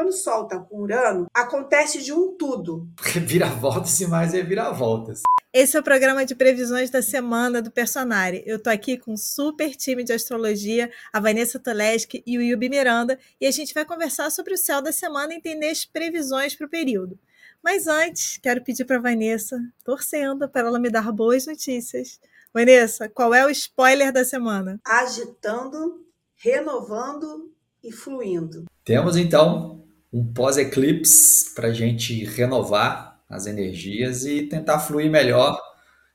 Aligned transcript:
quando 0.00 0.08
o 0.08 0.12
Sol 0.12 0.44
está 0.44 0.58
com 0.58 0.80
Urano, 0.80 1.26
acontece 1.34 2.02
de 2.02 2.10
um 2.10 2.34
tudo. 2.34 2.88
Reviravoltas 3.02 4.00
e 4.00 4.06
mais 4.06 4.32
reviravoltas. 4.32 5.20
Esse 5.52 5.76
é 5.76 5.80
o 5.80 5.82
programa 5.82 6.24
de 6.24 6.34
previsões 6.34 6.88
da 6.88 7.02
semana 7.02 7.60
do 7.60 7.70
Personari. 7.70 8.42
Eu 8.46 8.58
tô 8.58 8.70
aqui 8.70 8.96
com 8.96 9.12
um 9.12 9.16
super 9.16 9.76
time 9.76 10.02
de 10.02 10.14
astrologia, 10.14 10.90
a 11.12 11.20
Vanessa 11.20 11.58
Toleski 11.58 12.22
e 12.26 12.38
o 12.38 12.40
Yubi 12.40 12.70
Miranda, 12.70 13.18
e 13.38 13.46
a 13.46 13.50
gente 13.50 13.74
vai 13.74 13.84
conversar 13.84 14.30
sobre 14.30 14.54
o 14.54 14.56
céu 14.56 14.80
da 14.80 14.90
semana 14.90 15.34
e 15.34 15.36
entender 15.36 15.68
as 15.68 15.84
previsões 15.84 16.54
para 16.54 16.66
o 16.66 16.70
período. 16.70 17.18
Mas 17.62 17.86
antes, 17.86 18.38
quero 18.38 18.64
pedir 18.64 18.86
para 18.86 18.96
a 18.96 19.02
Vanessa, 19.02 19.60
torcendo 19.84 20.48
para 20.48 20.66
ela 20.66 20.78
me 20.78 20.88
dar 20.88 21.12
boas 21.12 21.46
notícias. 21.46 22.18
Vanessa, 22.54 23.06
qual 23.06 23.34
é 23.34 23.44
o 23.44 23.50
spoiler 23.50 24.10
da 24.10 24.24
semana? 24.24 24.80
Agitando, 24.82 26.06
renovando 26.36 27.52
e 27.84 27.92
fluindo. 27.92 28.64
Temos 28.84 29.16
então 29.16 29.80
um 30.12 30.32
pós-eclipse 30.32 31.54
para 31.54 31.68
a 31.68 31.72
gente 31.72 32.24
renovar 32.24 33.20
as 33.28 33.46
energias 33.46 34.24
e 34.24 34.42
tentar 34.42 34.80
fluir 34.80 35.10
melhor, 35.10 35.60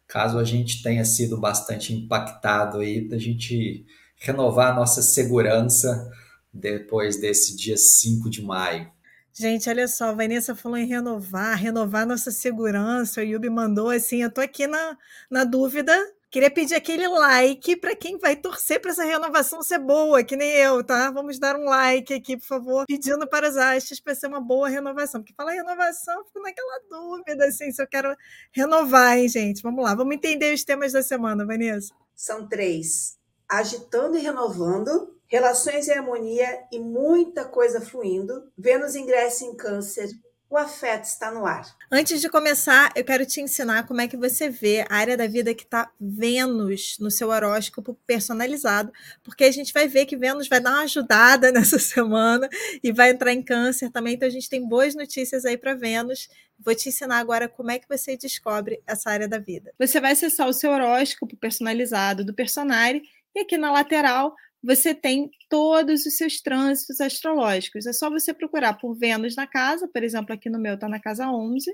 caso 0.08 0.38
a 0.38 0.44
gente 0.44 0.84
tenha 0.84 1.06
sido 1.06 1.40
bastante 1.40 1.94
impactado 1.94 2.80
aí, 2.80 3.08
da 3.08 3.18
gente 3.18 3.86
renovar 4.18 4.72
a 4.72 4.76
nossa 4.76 5.02
segurança 5.02 6.12
depois 6.54 7.18
desse 7.18 7.56
dia 7.56 7.78
5 7.78 8.30
de 8.30 8.42
maio. 8.42 8.92
Gente, 9.34 9.70
olha 9.70 9.88
só, 9.88 10.12
a 10.12 10.14
Vanessa 10.14 10.56
falou 10.56 10.78
em 10.78 10.88
renovar, 10.88 11.58
renovar 11.58 12.06
nossa 12.06 12.32
segurança. 12.32 13.20
O 13.20 13.24
Yubi 13.24 13.50
mandou 13.50 13.90
assim: 13.90 14.24
eu 14.24 14.32
tô 14.32 14.40
aqui 14.40 14.66
na, 14.66 14.98
na 15.30 15.44
dúvida 15.44 15.94
Queria 16.30 16.52
pedir 16.52 16.76
aquele 16.76 17.08
like 17.08 17.78
para 17.78 17.96
quem 17.96 18.18
vai 18.18 18.36
torcer 18.36 18.82
para 18.82 18.92
essa 18.92 19.04
renovação 19.04 19.62
ser 19.62 19.80
boa, 19.80 20.24
que 20.24 20.36
nem 20.36 20.52
eu, 20.52 20.84
tá? 20.84 21.10
Vamos 21.10 21.40
dar 21.40 21.56
um 21.56 21.66
like 21.66 22.14
aqui, 22.14 22.36
por 22.36 22.46
favor, 22.46 22.86
pedindo 22.86 23.28
para 23.28 23.48
as 23.48 23.56
hastes 23.56 24.02
para 24.02 24.14
ser 24.16 24.28
uma 24.28 24.42
boa 24.42 24.68
renovação. 24.68 25.22
Porque 25.22 25.34
falar 25.34 25.54
renovação, 25.54 26.20
eu 26.20 26.26
fico 26.26 26.42
naquela 26.42 26.80
dúvida, 26.90 27.46
assim, 27.46 27.72
se 27.72 27.82
eu 27.82 27.88
quero 27.88 28.16
renovar, 28.52 29.18
hein, 29.18 29.30
gente? 29.30 29.62
Vamos 29.62 29.84
lá, 29.84 29.96
vamos 29.96 30.16
entender 30.16 30.54
os 30.54 30.64
temas 30.64 30.92
da 30.92 31.02
semana, 31.02 31.46
Vanessa. 31.46 31.94
São 32.14 32.48
três: 32.48 33.18
agitando 33.48 34.18
e 34.18 34.22
renovando, 34.22 35.16
relações 35.28 35.88
em 35.88 35.94
harmonia 35.94 36.64
e 36.72 36.80
muita 36.80 37.46
coisa 37.46 37.80
fluindo. 37.80 38.52
Vênus 38.58 38.96
ingressa 38.96 39.46
em 39.46 39.56
Câncer 39.56 40.10
o 40.50 40.58
afeto 40.58 41.04
está 41.04 41.32
no 41.32 41.46
ar. 41.46 41.76
Antes 41.92 42.22
de 42.22 42.30
começar, 42.30 42.92
eu 42.96 43.04
quero 43.04 43.26
te 43.26 43.42
ensinar 43.42 43.88
como 43.88 44.02
é 44.02 44.08
que 44.08 44.16
você 44.16 44.50
vê 44.50 44.86
a 44.88 44.96
área 44.96 45.18
da 45.18 45.28
vida 45.28 45.54
que 45.54 45.64
está 45.64 45.92
Vênus 46.00 46.98
no 47.00 47.10
seu 47.10 47.30
horóscopo 47.30 47.98
personalizado, 48.06 48.92
porque 49.24 49.44
a 49.44 49.52
gente 49.52 49.74
vai 49.74 49.88
ver 49.88 50.06
que 50.06 50.16
Vênus 50.16 50.48
vai 50.48 50.60
dar 50.60 50.72
uma 50.72 50.84
ajudada 50.84 51.52
nessa 51.54 51.80
semana 51.80 52.48
e 52.84 52.92
vai 52.92 53.10
entrar 53.10 53.34
em 53.34 53.42
câncer 53.42 53.90
também. 53.90 54.14
Então 54.14 54.28
a 54.28 54.32
gente 54.32 54.50
tem 54.50 54.68
boas 54.68 54.94
notícias 54.94 55.46
aí 55.46 55.58
para 55.58 55.74
Vênus. 55.74 56.30
Vou 56.60 56.76
te 56.76 56.90
ensinar 56.90 57.18
agora 57.18 57.50
como 57.50 57.72
é 57.72 57.80
que 57.80 57.90
você 57.90 58.16
descobre 58.16 58.82
essa 58.86 59.10
área 59.10 59.28
da 59.28 59.40
vida. 59.40 59.74
Você 59.80 60.00
vai 60.00 60.12
acessar 60.12 60.48
o 60.48 60.54
seu 60.54 60.72
horóscopo 60.72 61.36
personalizado 61.36 62.24
do 62.24 62.34
Personari 62.34 63.02
e 63.36 63.40
aqui 63.42 63.58
na 63.58 63.72
lateral 63.72 64.36
você 64.66 64.96
tem 64.96 65.30
todos 65.48 66.06
os 66.06 66.18
seus 66.18 66.42
trânsitos 66.42 67.00
astrológicos. 67.00 67.86
É 67.86 67.94
só 67.94 68.10
você 68.10 68.34
procurar 68.34 68.74
por 68.74 68.96
Vênus 68.96 69.36
na 69.36 69.46
casa, 69.46 69.88
por 69.88 70.04
exemplo, 70.04 70.34
aqui 70.34 70.50
no 70.50 70.60
meu 70.60 70.74
está 70.74 70.90
na 70.90 71.00
casa 71.00 71.30
11. 71.30 71.72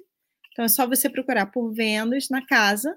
Então 0.51 0.65
é 0.65 0.67
só 0.67 0.85
você 0.85 1.09
procurar 1.09 1.45
por 1.47 1.71
Vênus 1.71 2.29
na 2.29 2.45
casa. 2.45 2.95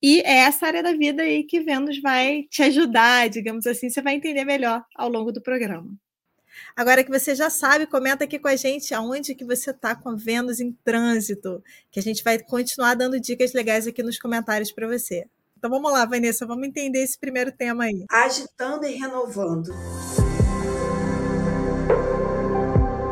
E 0.00 0.20
é 0.20 0.38
essa 0.40 0.66
área 0.66 0.82
da 0.82 0.92
vida 0.92 1.22
aí 1.22 1.42
que 1.42 1.60
Vênus 1.60 2.00
vai 2.00 2.44
te 2.44 2.62
ajudar, 2.62 3.28
digamos 3.28 3.66
assim, 3.66 3.90
você 3.90 4.00
vai 4.00 4.14
entender 4.14 4.44
melhor 4.44 4.84
ao 4.94 5.08
longo 5.08 5.32
do 5.32 5.42
programa. 5.42 5.90
Agora 6.76 7.02
que 7.02 7.10
você 7.10 7.34
já 7.34 7.50
sabe, 7.50 7.86
comenta 7.86 8.24
aqui 8.24 8.38
com 8.38 8.48
a 8.48 8.56
gente 8.56 8.94
aonde 8.94 9.34
que 9.34 9.44
você 9.44 9.70
está 9.70 9.94
com 9.96 10.10
a 10.10 10.16
Vênus 10.16 10.60
em 10.60 10.72
trânsito, 10.84 11.62
que 11.90 11.98
a 11.98 12.02
gente 12.02 12.22
vai 12.22 12.38
continuar 12.38 12.94
dando 12.94 13.18
dicas 13.18 13.52
legais 13.52 13.86
aqui 13.86 14.02
nos 14.02 14.18
comentários 14.18 14.70
para 14.70 14.86
você. 14.86 15.26
Então 15.56 15.70
vamos 15.70 15.90
lá, 15.90 16.04
Vanessa, 16.04 16.46
vamos 16.46 16.68
entender 16.68 17.02
esse 17.02 17.18
primeiro 17.18 17.50
tema 17.50 17.84
aí. 17.84 18.04
Agitando 18.10 18.86
e 18.86 18.94
renovando. 18.94 19.72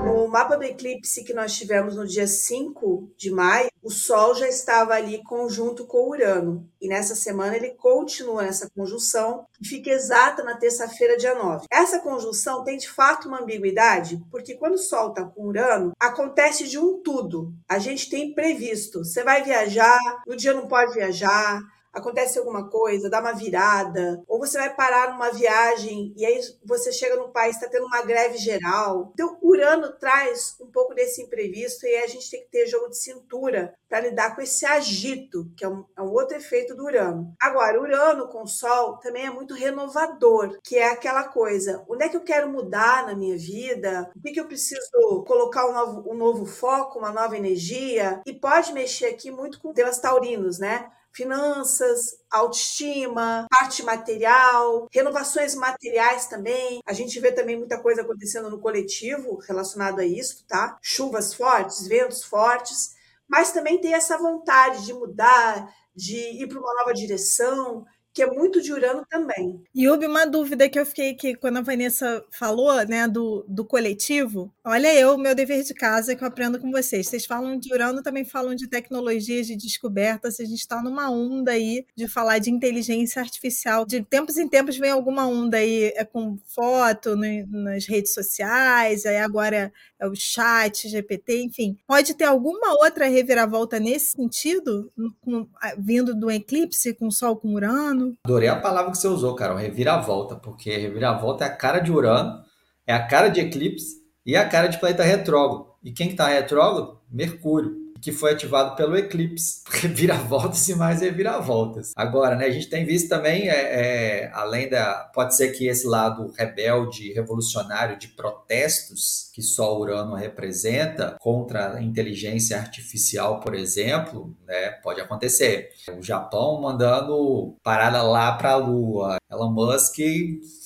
No 0.05 0.29
mapa 0.29 0.57
do 0.57 0.63
eclipse 0.63 1.25
que 1.25 1.33
nós 1.33 1.57
tivemos 1.57 1.97
no 1.97 2.07
dia 2.07 2.27
5 2.27 3.15
de 3.17 3.31
maio, 3.31 3.71
o 3.83 3.91
Sol 3.91 4.35
já 4.35 4.47
estava 4.47 4.93
ali 4.93 5.23
conjunto 5.23 5.87
com 5.87 6.11
Urano. 6.11 6.69
E 6.81 6.87
nessa 6.87 7.15
semana 7.15 7.57
ele 7.57 7.71
continua 7.71 8.43
nessa 8.43 8.69
conjunção, 8.77 9.47
que 9.55 9.67
fica 9.67 9.91
exata 9.91 10.43
na 10.43 10.57
terça-feira, 10.57 11.17
dia 11.17 11.35
9. 11.35 11.65
Essa 11.71 11.99
conjunção 12.01 12.63
tem 12.63 12.77
de 12.77 12.91
fato 12.91 13.27
uma 13.27 13.41
ambiguidade, 13.41 14.23
porque 14.31 14.55
quando 14.55 14.75
o 14.75 14.79
Sol 14.79 15.09
está 15.09 15.25
com 15.25 15.47
Urano, 15.47 15.93
acontece 15.99 16.69
de 16.69 16.79
um 16.79 17.01
tudo. 17.03 17.55
A 17.67 17.79
gente 17.79 18.11
tem 18.11 18.35
previsto. 18.35 19.03
Você 19.03 19.25
vai 19.25 19.43
viajar, 19.43 19.99
no 20.27 20.37
dia 20.37 20.53
não 20.53 20.69
pode 20.69 20.93
viajar, 20.93 21.63
acontece 21.95 22.39
alguma 22.39 22.69
coisa, 22.69 23.09
dá 23.09 23.21
uma 23.21 23.33
virada, 23.33 24.23
ou 24.27 24.39
você 24.39 24.59
vai 24.59 24.75
parar 24.75 25.13
numa 25.13 25.31
viagem 25.31 26.13
e 26.17 26.27
aí 26.27 26.41
você 26.65 26.93
chega 26.93 27.17
num 27.17 27.31
país 27.31 27.57
está 27.57 27.69
tendo 27.69 27.87
uma 27.87 28.03
greve 28.03 28.37
geral. 28.37 29.13
Então, 29.15 29.39
Urano 29.43 29.93
traz 29.93 30.57
um 30.61 30.67
pouco 30.67 30.95
desse 30.95 31.23
imprevisto 31.23 31.87
e 31.87 31.97
a 31.97 32.07
gente 32.07 32.31
tem 32.31 32.43
que 32.43 32.51
ter 32.51 32.67
jogo 32.67 32.89
de 32.89 32.99
cintura 32.99 33.75
para 33.89 34.01
lidar 34.01 34.35
com 34.35 34.43
esse 34.43 34.67
agito, 34.67 35.49
que 35.57 35.65
é 35.65 35.69
um, 35.69 35.85
é 35.97 36.03
um, 36.03 36.11
outro 36.11 36.37
efeito 36.37 36.75
do 36.75 36.85
Urano. 36.85 37.33
Agora, 37.41 37.81
Urano 37.81 38.29
com 38.29 38.47
Sol 38.47 38.99
também 38.99 39.27
é 39.27 39.31
muito 39.31 39.55
renovador, 39.55 40.59
que 40.63 40.77
é 40.77 40.91
aquela 40.91 41.25
coisa: 41.25 41.85
onde 41.89 42.05
é 42.05 42.09
que 42.09 42.17
eu 42.17 42.23
quero 42.23 42.51
mudar 42.51 43.07
na 43.07 43.15
minha 43.15 43.37
vida? 43.37 44.11
O 44.17 44.21
que, 44.21 44.33
que 44.33 44.41
eu 44.41 44.47
preciso 44.47 45.25
colocar 45.27 45.67
um 45.67 45.73
novo, 45.73 46.11
um 46.11 46.15
novo 46.15 46.45
foco, 46.45 46.99
uma 46.99 47.13
nova 47.13 47.37
energia? 47.37 48.21
E 48.27 48.33
pode 48.33 48.73
mexer 48.73 49.07
aqui 49.07 49.31
muito 49.31 49.61
com 49.61 49.73
temas 49.73 49.99
taurinos, 49.99 50.59
né? 50.59 50.91
Finanças, 51.15 52.17
autoestima, 52.31 53.47
parte 53.51 53.83
material, 53.83 54.89
renovações 54.93 55.55
materiais 55.55 56.27
também. 56.27 56.81
A 56.87 56.93
gente 56.93 57.19
vê 57.21 57.31
também 57.33 57.57
muita 57.57 57.81
coisa 57.81 58.03
acontecendo 58.03 58.51
no 58.51 58.61
coletivo 58.61 59.39
relacionado 59.47 60.01
a 60.01 60.05
isso, 60.05 60.45
tá? 60.47 60.77
Chuvas 60.83 61.33
fortes, 61.33 61.87
ventos 61.87 62.25
fortes, 62.25 62.95
mas 63.29 63.53
também 63.53 63.81
tem 63.81 63.95
essa 63.95 64.19
vontade 64.19 64.85
de 64.85 64.93
mudar, 64.93 65.73
de 65.95 66.17
ir 66.17 66.49
para 66.49 66.59
uma 66.59 66.75
nova 66.75 66.93
direção, 66.93 67.87
que 68.15 68.23
é 68.23 68.27
muito 68.27 68.63
de 68.63 68.73
Urano 68.73 69.05
também. 69.11 69.61
E 69.75 69.89
houve 69.89 70.07
uma 70.07 70.25
dúvida 70.25 70.69
que 70.69 70.79
eu 70.79 70.87
fiquei 70.87 71.11
aqui 71.11 71.35
quando 71.35 71.57
a 71.57 71.63
Vanessa 71.63 72.25
falou, 72.31 72.87
né, 72.87 73.09
do, 73.09 73.45
do 73.49 73.65
coletivo. 73.65 74.55
Olha 74.65 74.95
eu, 74.95 75.19
meu 75.19 75.35
dever 75.35 75.65
de 75.65 75.75
casa 75.75 76.15
que 76.15 76.23
eu 76.23 76.29
aprendo 76.29 76.61
com 76.61 76.71
vocês. 76.71 77.09
Vocês 77.09 77.27
falam 77.27 77.59
de 77.59 77.75
Urano, 77.75 78.05
também 78.05 78.25
falam 78.25 78.55
de 78.55 78.69
tecnologias, 78.69 79.49
de 79.49 79.57
descobertas. 79.57 80.39
A 80.39 80.45
gente 80.45 80.61
está 80.61 80.81
numa 80.81 81.11
onda 81.11 81.51
aí 81.51 81.85
de 81.97 82.07
falar 82.07 82.39
de 82.39 82.51
inteligência 82.51 83.21
artificial. 83.21 83.85
De 83.85 84.01
tempos 84.03 84.37
em 84.37 84.49
tempos 84.49 84.79
vem 84.79 84.91
alguma 84.91 85.27
onda 85.27 85.57
aí 85.57 85.93
é 85.97 86.05
com 86.05 86.39
foto 86.47 87.17
no, 87.17 87.47
nas 87.65 87.87
redes 87.87 88.15
sociais, 88.15 89.05
aí 89.07 89.17
agora 89.17 89.73
é 89.99 90.07
o 90.07 90.15
chat, 90.15 90.89
GPT, 90.89 91.43
enfim. 91.43 91.77
Pode 91.87 92.15
ter 92.15 92.25
alguma 92.25 92.75
outra 92.83 93.07
reviravolta 93.07 93.81
nesse 93.81 94.13
sentido, 94.13 94.93
com, 95.21 95.49
vindo 95.79 96.15
do 96.15 96.31
eclipse 96.31 96.95
com 96.95 97.11
Sol 97.11 97.37
com 97.37 97.55
Urano? 97.55 98.04
Urano. 98.05 98.19
Adorei 98.25 98.49
a 98.49 98.57
palavra 98.57 98.91
que 98.91 98.99
você 98.99 99.09
usou, 99.09 99.35
cara, 99.35 99.57
reviravolta, 99.57 100.37
porque 100.37 100.77
reviravolta 100.77 101.45
é 101.45 101.49
a 101.49 101.57
cara 101.57 101.79
de 101.79 101.93
Urano, 101.93 102.43
é 102.87 102.93
a 102.93 103.07
cara 103.07 103.29
de 103.29 103.41
eclipse 103.41 103.97
e 104.25 104.35
é 104.35 104.39
a 104.39 104.49
cara 104.49 104.69
de 104.69 104.79
planeta 104.79 105.03
retrógrado. 105.03 105.67
E 105.83 105.93
quem 105.93 106.11
está 106.11 106.29
retrógrado? 106.29 107.01
Mercúrio 107.11 107.84
que 108.05 108.13
foi 108.13 108.33
ativado 108.33 108.77
pelo 108.77 108.99
eclipse. 108.99 109.63
Reviravoltas 109.81 110.69
e 110.69 110.75
mais 110.75 111.01
reviravoltas. 111.01 111.93
Agora, 111.97 112.37
né, 112.37 112.45
a 112.45 112.51
gente 112.51 112.69
tem 112.69 112.85
visto 112.85 113.09
também, 113.09 113.49
é, 113.49 113.55
é, 113.55 114.31
além 114.35 114.69
da. 114.69 115.11
Pode 115.15 115.35
ser 115.35 115.53
que 115.53 115.67
esse 115.67 115.87
lado 115.87 116.31
rebelde, 116.37 117.15
revolucionário 117.15 117.99
de 117.99 118.09
protestos 118.09 119.31
que 119.33 119.41
só 119.41 119.79
Urano 119.79 120.15
representa 120.15 121.17
contra 121.19 121.77
a 121.77 121.83
inteligência 121.83 122.59
artificial, 122.59 123.41
por 123.41 123.55
exemplo, 123.55 124.37
né, 124.47 124.71
pode 124.83 125.01
acontecer. 125.01 125.71
O 125.99 126.03
Japão 126.03 126.61
mandando 126.61 127.57
parada 127.63 128.03
lá 128.03 128.33
para 128.33 128.53
a 128.53 128.57
Lua, 128.57 129.17
Elon 129.35 129.51
Musk 129.51 129.97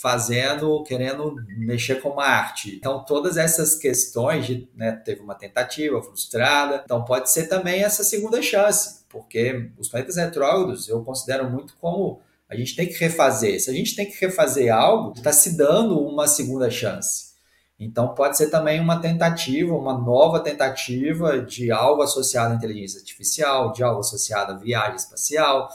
fazendo, 0.01 0.83
querendo 0.85 1.35
mexer 1.57 1.97
com 2.01 2.15
Marte. 2.15 2.77
Então, 2.77 3.05
todas 3.05 3.37
essas 3.37 3.75
questões, 3.75 4.47
de, 4.47 4.69
né, 4.75 4.93
teve 4.93 5.21
uma 5.21 5.35
tentativa 5.35 6.03
frustrada, 6.03 6.83
então 6.85 7.05
pode 7.05 7.31
ser 7.31 7.49
também 7.49 7.83
essa 7.83 8.05
segunda 8.05 8.41
chance, 8.41 9.05
porque 9.09 9.71
os 9.79 9.89
planetas 9.89 10.17
retrógrados 10.17 10.89
eu 10.89 11.03
considero 11.03 11.51
muito 11.51 11.75
como 11.81 12.21
a 12.49 12.57
gente 12.57 12.75
tem 12.75 12.87
que 12.87 12.95
refazer. 12.95 13.61
Se 13.61 13.71
a 13.71 13.75
gente 13.75 13.95
tem 13.95 14.07
que 14.07 14.19
refazer 14.25 14.75
algo, 14.75 15.13
está 15.17 15.33
se 15.33 15.57
dando 15.57 15.99
uma 16.01 16.27
segunda 16.27 16.71
chance. 16.71 17.29
Então, 17.81 18.13
pode 18.13 18.37
ser 18.37 18.51
também 18.51 18.81
uma 18.81 19.01
tentativa, 19.01 19.73
uma 19.73 19.97
nova 19.97 20.41
tentativa 20.41 21.39
de 21.39 21.71
algo 21.71 22.03
associado 22.03 22.53
à 22.53 22.57
inteligência 22.57 22.99
artificial, 22.99 23.73
de 23.73 23.85
algo 23.85 24.01
associado 24.01 24.53
à 24.53 24.57
viagem 24.57 24.97
espacial, 24.97 25.69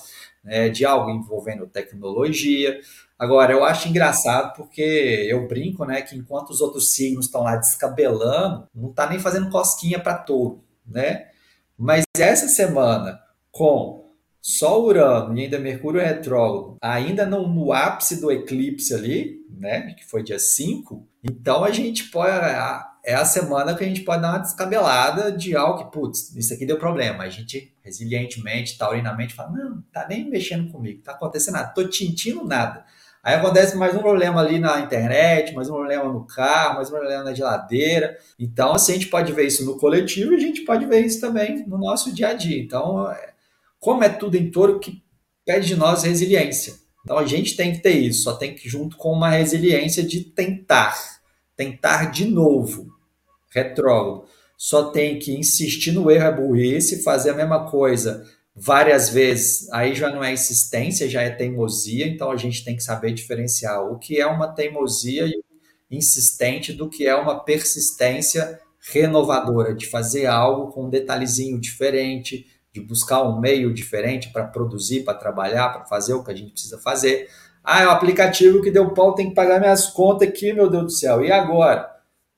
né, 0.43 0.69
de 0.69 0.85
algo 0.85 1.09
envolvendo 1.09 1.67
tecnologia. 1.67 2.79
Agora, 3.17 3.53
eu 3.53 3.63
acho 3.63 3.87
engraçado 3.87 4.53
porque 4.55 5.27
eu 5.29 5.47
brinco, 5.47 5.85
né, 5.85 6.01
que 6.01 6.15
enquanto 6.15 6.49
os 6.49 6.61
outros 6.61 6.93
signos 6.93 7.25
estão 7.25 7.43
lá 7.43 7.55
descabelando, 7.55 8.67
não 8.75 8.91
tá 8.91 9.09
nem 9.09 9.19
fazendo 9.19 9.49
cosquinha 9.49 9.99
para 9.99 10.17
touro, 10.17 10.63
né? 10.85 11.27
Mas 11.77 12.03
essa 12.17 12.47
semana, 12.47 13.19
com 13.51 14.11
Sol 14.41 14.87
Urano 14.87 15.37
e 15.37 15.43
ainda 15.43 15.57
Mercúrio 15.57 16.01
retrógrado, 16.01 16.77
ainda 16.81 17.25
no, 17.25 17.47
no 17.47 17.71
ápice 17.71 18.19
do 18.19 18.29
eclipse 18.29 18.93
ali, 18.93 19.45
né, 19.49 19.93
que 19.93 20.05
foi 20.05 20.21
dia 20.21 20.37
5, 20.37 21.07
então 21.23 21.63
a 21.63 21.71
gente 21.71 22.09
pode 22.11 22.31
é 23.03 23.13
a 23.13 23.25
semana 23.25 23.75
que 23.75 23.83
a 23.83 23.87
gente 23.87 24.01
pode 24.01 24.21
dar 24.21 24.29
uma 24.29 24.39
descabelada 24.39 25.31
de 25.31 25.55
algo 25.55 25.79
que, 25.79 25.91
putz, 25.91 26.33
isso 26.35 26.53
aqui 26.53 26.65
deu 26.65 26.77
problema. 26.77 27.23
A 27.23 27.29
gente, 27.29 27.75
resilientemente, 27.83 28.77
taurinamente, 28.77 29.33
fala, 29.33 29.51
não, 29.51 29.81
tá 29.91 30.07
nem 30.07 30.29
mexendo 30.29 30.71
comigo, 30.71 31.03
tá 31.03 31.11
acontecendo 31.11 31.55
nada, 31.55 31.73
tô 31.73 31.87
tintindo 31.87 32.45
nada. 32.45 32.85
Aí 33.23 33.35
acontece 33.35 33.77
mais 33.77 33.95
um 33.95 33.99
problema 33.99 34.41
ali 34.41 34.59
na 34.59 34.81
internet, 34.81 35.53
mais 35.53 35.69
um 35.69 35.73
problema 35.73 36.11
no 36.11 36.25
carro, 36.25 36.75
mais 36.75 36.89
um 36.89 36.91
problema 36.91 37.23
na 37.23 37.33
geladeira. 37.33 38.17
Então, 38.37 38.73
assim, 38.73 38.91
a 38.91 38.95
gente 38.95 39.07
pode 39.07 39.31
ver 39.31 39.47
isso 39.47 39.65
no 39.65 39.77
coletivo 39.77 40.33
e 40.33 40.35
a 40.35 40.39
gente 40.39 40.61
pode 40.61 40.85
ver 40.85 41.05
isso 41.05 41.21
também 41.21 41.65
no 41.65 41.77
nosso 41.77 42.13
dia 42.13 42.29
a 42.29 42.33
dia. 42.33 42.61
Então, 42.61 43.09
é, 43.09 43.33
como 43.79 44.03
é 44.03 44.09
tudo 44.09 44.35
em 44.35 44.51
touro 44.51 44.77
que 44.77 45.01
pede 45.45 45.67
de 45.67 45.75
nós 45.77 46.03
resiliência. 46.03 46.73
Então, 47.03 47.17
a 47.17 47.25
gente 47.25 47.55
tem 47.55 47.71
que 47.71 47.79
ter 47.79 47.93
isso, 47.93 48.23
só 48.23 48.33
tem 48.33 48.55
que 48.55 48.67
junto 48.67 48.97
com 48.97 49.13
uma 49.13 49.29
resiliência 49.29 50.03
de 50.03 50.21
tentar, 50.21 50.93
tentar 51.55 52.11
de 52.11 52.25
novo, 52.25 52.87
retrógrado. 53.49 54.25
Só 54.57 54.91
tem 54.91 55.19
que 55.19 55.33
insistir 55.33 55.91
no 55.91 56.09
erro 56.09 56.25
é 56.25 56.31
burrice, 56.31 57.03
fazer 57.03 57.31
a 57.31 57.35
mesma 57.35 57.69
coisa 57.69 58.23
várias 58.55 59.09
vezes, 59.09 59.69
aí 59.71 59.95
já 59.95 60.09
não 60.09 60.23
é 60.23 60.31
insistência, 60.31 61.09
já 61.09 61.21
é 61.21 61.29
teimosia, 61.29 62.07
então 62.07 62.29
a 62.29 62.37
gente 62.37 62.63
tem 62.63 62.75
que 62.75 62.83
saber 62.83 63.11
diferenciar 63.11 63.83
o 63.83 63.97
que 63.97 64.19
é 64.19 64.27
uma 64.27 64.47
teimosia 64.47 65.31
insistente 65.89 66.71
do 66.71 66.89
que 66.89 67.07
é 67.07 67.15
uma 67.15 67.43
persistência 67.43 68.59
renovadora, 68.91 69.73
de 69.73 69.87
fazer 69.87 70.25
algo 70.25 70.71
com 70.71 70.85
um 70.85 70.89
detalhezinho 70.89 71.59
diferente, 71.59 72.45
de 72.71 72.81
buscar 72.81 73.23
um 73.23 73.39
meio 73.39 73.73
diferente 73.73 74.31
para 74.31 74.45
produzir, 74.45 75.03
para 75.03 75.13
trabalhar, 75.13 75.69
para 75.69 75.85
fazer 75.85 76.13
o 76.13 76.23
que 76.23 76.31
a 76.31 76.35
gente 76.35 76.51
precisa 76.51 76.77
fazer. 76.79 77.29
Ah, 77.63 77.83
é 77.83 77.87
o 77.87 77.91
aplicativo 77.91 78.61
que 78.61 78.71
deu 78.71 78.93
pau, 78.93 79.15
tem 79.15 79.29
que 79.29 79.35
pagar 79.35 79.59
minhas 79.59 79.87
contas 79.87 80.27
aqui, 80.27 80.51
meu 80.51 80.69
Deus 80.69 80.83
do 80.83 80.89
céu. 80.91 81.23
E 81.23 81.31
agora? 81.31 81.89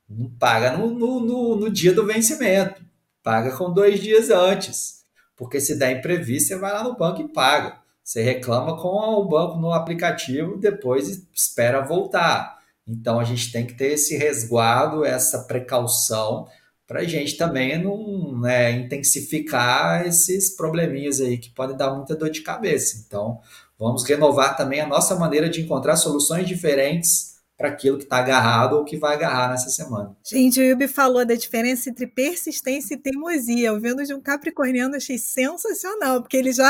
Não 0.07 0.30
paga 0.30 0.77
no, 0.77 0.92
no, 0.92 1.19
no, 1.19 1.56
no 1.56 1.69
dia 1.69 1.92
do 1.92 2.06
vencimento, 2.06 2.81
paga 3.24 3.57
com 3.57 3.74
dois 3.74 4.00
dias 4.00 4.30
antes. 4.30 5.04
Porque 5.36 5.60
se 5.60 5.77
der 5.77 5.98
imprevisto, 5.98 6.50
você 6.50 6.57
vai 6.57 6.72
lá 6.72 6.83
no 6.83 6.95
banco 6.95 7.22
e 7.22 7.27
paga. 7.27 7.77
Você 8.04 8.22
reclama 8.22 8.77
com 8.77 8.88
o 8.88 9.27
banco 9.27 9.57
no 9.57 9.74
aplicativo, 9.74 10.57
depois 10.57 11.28
espera 11.33 11.81
voltar. 11.81 12.60
Então 12.88 13.19
a 13.19 13.24
gente 13.24 13.51
tem 13.51 13.66
que 13.66 13.74
ter 13.74 13.94
esse 13.94 14.16
resguardo, 14.16 15.04
essa 15.04 15.44
precaução, 15.45 16.48
para 16.88 17.00
a 17.00 17.04
gente 17.04 17.36
também 17.36 17.81
não 17.81 18.39
né, 18.39 18.71
intensificar 18.71 20.06
esses 20.06 20.56
probleminhas 20.56 21.19
aí 21.19 21.38
que 21.38 21.50
podem 21.50 21.75
dar 21.75 21.95
muita 21.95 22.16
dor 22.16 22.30
de 22.30 22.42
cabeça. 22.42 23.04
Então 23.06 23.39
vamos 23.80 24.04
renovar 24.04 24.56
também 24.56 24.81
a 24.81 24.88
nossa 24.88 25.16
maneira 25.16 25.50
de 25.50 25.62
encontrar 25.62 25.95
soluções 25.95 26.48
diferentes 26.48 27.36
para 27.57 27.69
aquilo 27.69 27.98
que 27.98 28.04
está 28.04 28.18
agarrado 28.18 28.74
ou 28.74 28.83
que 28.83 28.98
vai 28.98 29.16
agarrar 29.16 29.50
nessa 29.50 29.69
semana. 29.69 30.16
Gente, 30.25 30.60
o 30.60 30.63
Yubi 30.63 30.88
falou 30.88 31.25
da 31.25 31.36
diferença 31.36 31.89
entre 31.89 32.06
persistência 32.06 32.95
e 32.95 32.98
teimosia. 32.98 33.69
Eu 33.69 33.80
vendo 33.80 34.04
de 34.04 34.13
um 34.13 34.22
capricorniano 34.22 34.95
achei 34.95 35.18
sensacional, 35.18 36.22
porque 36.22 36.36
ele 36.36 36.51
já 36.51 36.69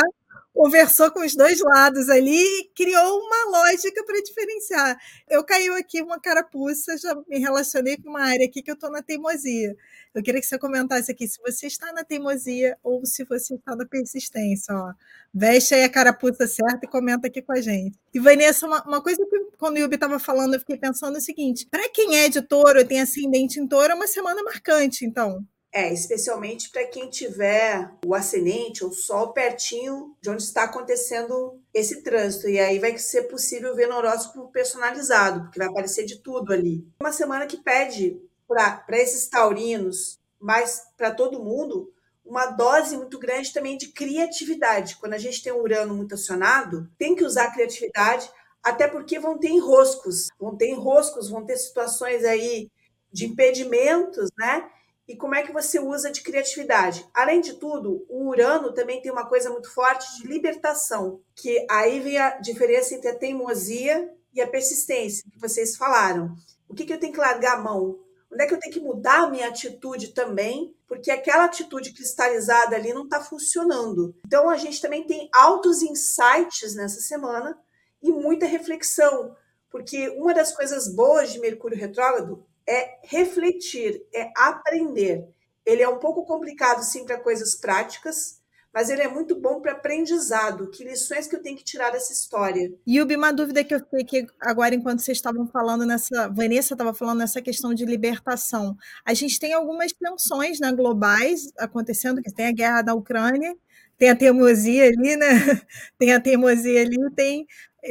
conversou 0.54 1.12
com 1.12 1.20
os 1.20 1.36
dois 1.36 1.60
lados 1.60 2.10
ali 2.10 2.40
e 2.40 2.72
criou 2.74 3.20
uma 3.20 3.60
lógica 3.60 4.04
para 4.06 4.22
diferenciar. 4.22 4.98
Eu 5.30 5.44
caiu 5.44 5.76
aqui 5.76 6.02
uma 6.02 6.20
carapuça, 6.20 6.98
já 6.98 7.14
me 7.28 7.40
relacionei 7.40 7.98
com 7.98 8.10
uma 8.10 8.22
área 8.22 8.46
aqui 8.46 8.64
que 8.64 8.72
eu 8.72 8.76
estou 8.76 8.90
na 8.90 9.04
teimosia. 9.04 9.76
Eu 10.14 10.24
queria 10.24 10.40
que 10.40 10.48
você 10.48 10.58
comentasse 10.58 11.12
aqui 11.12 11.28
se 11.28 11.42
você 11.42 11.68
está 11.68 11.92
na 11.92 12.06
teimosia 12.06 12.78
ou 12.82 13.06
se 13.06 13.26
você 13.26 13.56
está 13.56 13.76
na 13.76 13.86
persistência. 13.86 14.74
Ó. 14.74 14.94
Veste 15.34 15.76
aí 15.76 15.84
a 15.84 15.90
carapuça 15.90 16.48
certa 16.48 16.86
e 16.86 16.88
comenta 16.88 17.28
aqui 17.28 17.42
com 17.42 17.52
a 17.52 17.60
gente. 17.60 18.00
E 18.14 18.20
Vanessa, 18.20 18.66
uma, 18.66 18.82
uma 18.84 19.02
coisa 19.02 19.26
que 19.26 19.40
quando 19.58 19.76
o 19.76 19.80
Yubi 19.80 19.96
estava 19.96 20.18
falando, 20.20 20.54
eu 20.54 20.60
fiquei 20.62 20.78
pensando 20.78 21.18
o 21.18 21.22
seguinte: 21.22 21.68
para 21.70 21.90
quem 21.90 22.18
é 22.20 22.30
de 22.30 22.42
touro, 22.42 22.86
tem 22.88 23.02
ascendente 23.02 23.60
em 23.60 23.68
touro, 23.68 23.92
é 23.92 23.96
uma 23.96 24.08
semana 24.08 24.42
marcante, 24.42 25.06
então. 25.06 25.46
É, 25.78 25.92
especialmente 25.92 26.70
para 26.70 26.88
quem 26.88 27.10
tiver 27.10 27.92
o 28.06 28.16
ascendente, 28.16 28.86
o 28.86 28.94
sol 28.94 29.34
pertinho 29.34 30.16
de 30.22 30.30
onde 30.30 30.42
está 30.42 30.64
acontecendo 30.64 31.60
esse 31.74 32.02
trânsito. 32.02 32.48
E 32.48 32.58
aí 32.58 32.80
vai 32.80 32.98
ser 32.98 33.24
possível 33.24 33.76
ver 33.76 33.90
no 33.90 33.98
horóscopo 33.98 34.50
personalizado, 34.54 35.42
porque 35.42 35.60
vai 35.60 35.68
aparecer 35.68 36.06
de 36.06 36.20
tudo 36.20 36.54
ali. 36.54 36.88
Uma 36.98 37.12
semana 37.12 37.46
que 37.46 37.58
pede 37.58 38.18
para 38.48 38.86
esses 38.92 39.28
taurinos, 39.28 40.18
mas 40.40 40.82
para 40.96 41.12
todo 41.12 41.44
mundo, 41.44 41.92
uma 42.26 42.46
dose 42.46 42.96
muito 42.96 43.20
grande 43.20 43.52
também 43.52 43.78
de 43.78 43.90
criatividade. 43.90 44.96
Quando 44.96 45.16
a 45.16 45.18
gente 45.18 45.44
tem 45.44 45.52
um 45.52 45.60
Urano 45.60 45.94
muito 45.94 46.16
acionado, 46.16 46.90
tem 46.98 47.18
que 47.18 47.26
usar 47.26 47.52
criatividade, 47.52 48.32
até 48.64 48.88
porque 48.88 49.20
vão 49.20 49.38
ter 49.38 49.50
enroscos, 49.50 50.30
vão 50.40 50.56
ter 50.56 50.70
enroscos, 50.70 51.30
vão 51.30 51.46
ter 51.46 51.58
situações 51.58 52.24
aí 52.24 52.72
de 53.12 53.26
impedimentos, 53.26 54.30
né? 54.38 54.70
E 55.08 55.16
como 55.16 55.36
é 55.36 55.44
que 55.44 55.52
você 55.52 55.80
usa 55.80 56.12
de 56.12 56.22
criatividade. 56.22 57.08
Além 57.14 57.42
de 57.42 57.54
tudo, 57.54 58.06
o 58.10 58.28
Urano 58.28 58.74
também 58.74 59.02
tem 59.02 59.12
uma 59.12 59.28
coisa 59.28 59.50
muito 59.50 59.72
forte 59.72 60.18
de 60.18 60.28
libertação, 60.28 61.22
que 61.36 61.66
aí 61.70 62.00
vem 62.00 62.18
a 62.18 62.38
diferença 62.40 62.96
entre 62.96 63.10
a 63.10 63.16
teimosia 63.16 64.12
e 64.34 64.42
a 64.42 64.48
persistência, 64.48 65.24
que 65.32 65.40
vocês 65.40 65.78
falaram. 65.78 66.36
O 66.68 66.74
que, 66.74 66.86
que 66.86 66.94
eu 66.94 67.00
tenho 67.00 67.14
que 67.14 67.20
largar 67.20 67.58
a 67.58 67.62
mão? 67.62 68.00
Onde 68.32 68.44
é 68.44 68.48
que 68.48 68.54
eu 68.54 68.60
tenho 68.60 68.74
que 68.74 68.82
mudar 68.82 69.24
a 69.24 69.30
minha 69.30 69.48
atitude 69.48 70.10
também? 70.10 70.76
Porque 70.88 71.12
aquela 71.12 71.46
atitude 71.46 71.94
cristalizada 71.94 72.76
ali 72.76 72.92
não 72.94 73.04
está 73.04 73.22
funcionando. 73.22 74.14
Então, 74.26 74.50
a 74.50 74.58
gente 74.58 74.82
também 74.82 75.06
tem 75.06 75.30
altos 75.34 75.82
insights 75.82 76.76
nessa 76.76 77.00
semana 77.00 77.58
e 78.02 78.12
muita 78.12 78.46
reflexão. 78.46 79.36
Porque 79.70 80.10
uma 80.10 80.34
das 80.34 80.54
coisas 80.54 80.94
boas 80.94 81.32
de 81.32 81.40
Mercúrio 81.40 81.78
retrógrado 81.78 82.46
é 82.68 83.00
refletir, 83.04 84.02
é 84.14 84.32
aprender. 84.36 85.28
Ele 85.66 85.82
é 85.82 85.90
um 85.90 85.98
pouco 85.98 86.26
complicado, 86.26 86.84
sim, 86.84 87.06
para 87.06 87.20
coisas 87.20 87.56
práticas, 87.56 88.40
mas 88.74 88.90
ele 88.90 89.02
é 89.02 89.08
muito 89.08 89.40
bom 89.40 89.62
para 89.62 89.72
aprendizado. 89.72 90.70
Que 90.70 90.84
lições 90.84 91.28
que 91.28 91.36
eu 91.36 91.42
tenho 91.42 91.58
que 91.58 91.64
tirar 91.64 91.92
dessa 91.92 92.12
história? 92.12 92.74
Yubi, 92.88 93.16
uma 93.16 93.32
dúvida 93.32 93.64
que 93.64 93.74
eu 93.74 93.80
fiquei 93.80 94.02
aqui 94.02 94.28
agora, 94.40 94.76
enquanto 94.76 95.00
vocês 95.00 95.18
estavam 95.18 95.48
falando 95.48 95.86
nessa. 95.86 96.28
Vanessa 96.30 96.74
estava 96.74 96.94
falando 96.94 97.20
nessa 97.20 97.42
questão 97.42 97.74
de 97.74 97.86
libertação. 97.86 98.76
A 99.06 99.14
gente 99.14 99.40
tem 99.40 99.54
algumas 99.54 99.94
tensões 99.94 100.60
né, 100.60 100.72
globais 100.74 101.52
acontecendo, 101.58 102.22
que 102.22 102.32
tem 102.32 102.48
a 102.48 102.52
guerra 102.52 102.82
da 102.82 102.94
Ucrânia, 102.94 103.56
tem 103.98 104.10
a 104.10 104.16
teimosia 104.16 104.88
ali, 104.88 105.16
né? 105.16 105.26
Tem 105.98 106.14
a 106.14 106.20
teimosia 106.20 106.82
ali, 106.82 106.98
tem 107.16 107.48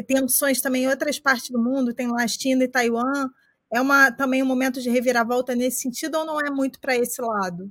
tensões 0.06 0.60
também 0.60 0.84
em 0.84 0.88
outras 0.88 1.18
partes 1.18 1.48
do 1.48 1.58
mundo, 1.58 1.94
tem 1.94 2.08
lá 2.08 2.24
a 2.24 2.28
China 2.28 2.64
e 2.64 2.68
Taiwan 2.68 3.30
é 3.74 3.80
uma, 3.80 4.12
também 4.12 4.40
um 4.40 4.46
momento 4.46 4.80
de 4.80 4.88
reviravolta 4.88 5.54
nesse 5.54 5.82
sentido 5.82 6.16
ou 6.18 6.24
não 6.24 6.40
é 6.40 6.48
muito 6.48 6.78
para 6.80 6.96
esse 6.96 7.20
lado? 7.20 7.68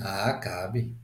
Ah, 0.00 0.32
cabe. 0.34 0.96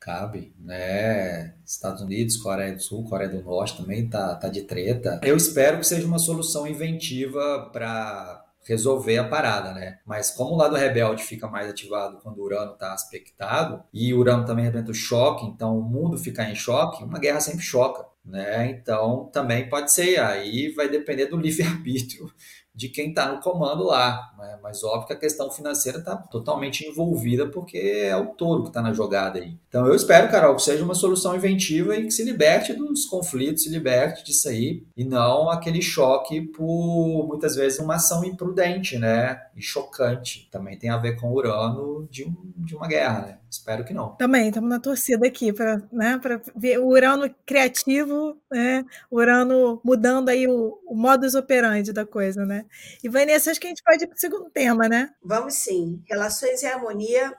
Cabe, 0.00 0.52
né? 0.58 1.54
Estados 1.64 2.02
Unidos, 2.02 2.36
Coreia 2.38 2.74
do 2.74 2.82
Sul, 2.82 3.04
Coreia 3.04 3.30
do 3.30 3.42
Norte 3.42 3.76
também 3.76 4.08
tá, 4.08 4.34
tá 4.34 4.48
de 4.48 4.62
treta. 4.62 5.20
Eu 5.22 5.36
espero 5.36 5.78
que 5.78 5.86
seja 5.86 6.06
uma 6.06 6.18
solução 6.18 6.66
inventiva 6.66 7.70
para 7.72 8.44
resolver 8.64 9.16
a 9.18 9.28
parada, 9.28 9.72
né? 9.72 9.98
Mas 10.04 10.30
como 10.30 10.54
o 10.54 10.56
lado 10.56 10.76
rebelde 10.76 11.22
fica 11.22 11.46
mais 11.46 11.70
ativado 11.70 12.18
quando 12.18 12.38
o 12.38 12.44
Urano 12.44 12.72
está 12.72 12.92
aspectado, 12.92 13.82
e 13.92 14.12
o 14.12 14.18
Urano 14.18 14.44
também 14.44 14.64
representa 14.64 14.90
o 14.90 14.94
choque, 14.94 15.46
então 15.46 15.78
o 15.78 15.82
mundo 15.82 16.18
ficar 16.18 16.50
em 16.50 16.54
choque, 16.54 17.02
uma 17.02 17.18
guerra 17.18 17.40
sempre 17.40 17.62
choca, 17.62 18.04
né? 18.24 18.70
Então 18.70 19.30
também 19.32 19.68
pode 19.68 19.92
ser, 19.92 20.20
aí 20.20 20.70
vai 20.72 20.88
depender 20.88 21.26
do 21.26 21.36
livre-arbítrio 21.36 22.30
de 22.78 22.88
quem 22.88 23.08
está 23.08 23.32
no 23.32 23.40
comando 23.40 23.82
lá. 23.82 24.32
Né? 24.38 24.56
Mas 24.62 24.84
óbvio 24.84 25.08
que 25.08 25.12
a 25.12 25.18
questão 25.18 25.50
financeira 25.50 25.98
está 25.98 26.14
totalmente 26.14 26.86
envolvida 26.86 27.48
porque 27.48 27.76
é 27.76 28.16
o 28.16 28.26
touro 28.26 28.62
que 28.62 28.68
está 28.68 28.80
na 28.80 28.92
jogada 28.92 29.40
aí. 29.40 29.58
Então 29.68 29.84
eu 29.84 29.96
espero, 29.96 30.30
Carol, 30.30 30.54
que 30.54 30.62
seja 30.62 30.84
uma 30.84 30.94
solução 30.94 31.34
inventiva 31.34 31.96
e 31.96 32.04
que 32.04 32.12
se 32.12 32.22
liberte 32.22 32.72
dos 32.72 33.04
conflitos, 33.06 33.64
se 33.64 33.68
liberte 33.68 34.24
disso 34.24 34.48
aí 34.48 34.84
e 34.96 35.04
não 35.04 35.50
aquele 35.50 35.82
choque 35.82 36.40
por 36.40 37.26
muitas 37.26 37.56
vezes 37.56 37.80
uma 37.80 37.96
ação 37.96 38.24
imprudente, 38.24 38.96
né? 38.96 39.42
E 39.56 39.60
chocante. 39.60 40.48
Também 40.48 40.78
tem 40.78 40.88
a 40.88 40.98
ver 40.98 41.16
com 41.16 41.32
o 41.32 41.34
Urano 41.34 42.06
de, 42.08 42.24
um, 42.24 42.36
de 42.56 42.76
uma 42.76 42.86
guerra, 42.86 43.22
né? 43.22 43.37
Espero 43.50 43.84
que 43.84 43.94
não. 43.94 44.14
Também, 44.16 44.48
estamos 44.48 44.68
na 44.68 44.78
torcida 44.78 45.26
aqui 45.26 45.52
para 45.52 45.82
né, 45.90 46.20
ver 46.54 46.78
o 46.78 46.86
Urano 46.86 47.34
criativo, 47.46 48.40
né? 48.50 48.84
O 49.10 49.16
Urano 49.16 49.80
mudando 49.84 50.28
aí 50.28 50.46
o, 50.46 50.78
o 50.86 50.94
modus 50.94 51.34
operandi 51.34 51.92
da 51.92 52.04
coisa, 52.04 52.44
né? 52.44 52.66
E 53.02 53.08
Vanessa, 53.08 53.50
acho 53.50 53.60
que 53.60 53.66
a 53.66 53.70
gente 53.70 53.82
pode 53.82 54.04
ir 54.04 54.06
para 54.06 54.16
o 54.16 54.20
segundo 54.20 54.50
tema, 54.50 54.88
né? 54.88 55.10
Vamos 55.22 55.54
sim. 55.54 56.02
Relações 56.08 56.62
e 56.62 56.66
harmonia 56.66 57.34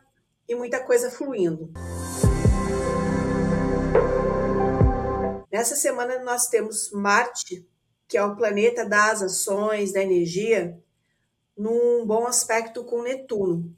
e 0.47 0.55
muita 0.55 0.79
coisa 0.79 1.11
fluindo. 1.11 1.71
Nessa 5.51 5.75
semana 5.75 6.23
nós 6.23 6.47
temos 6.47 6.91
Marte 6.91 7.67
que 8.09 8.17
é 8.17 8.23
o 8.23 8.35
planeta 8.35 8.83
das 8.83 9.21
ações, 9.21 9.93
da 9.93 10.01
energia, 10.01 10.75
num 11.55 12.03
bom 12.07 12.25
aspecto 12.25 12.83
com 12.83 13.03
Netuno. 13.03 13.71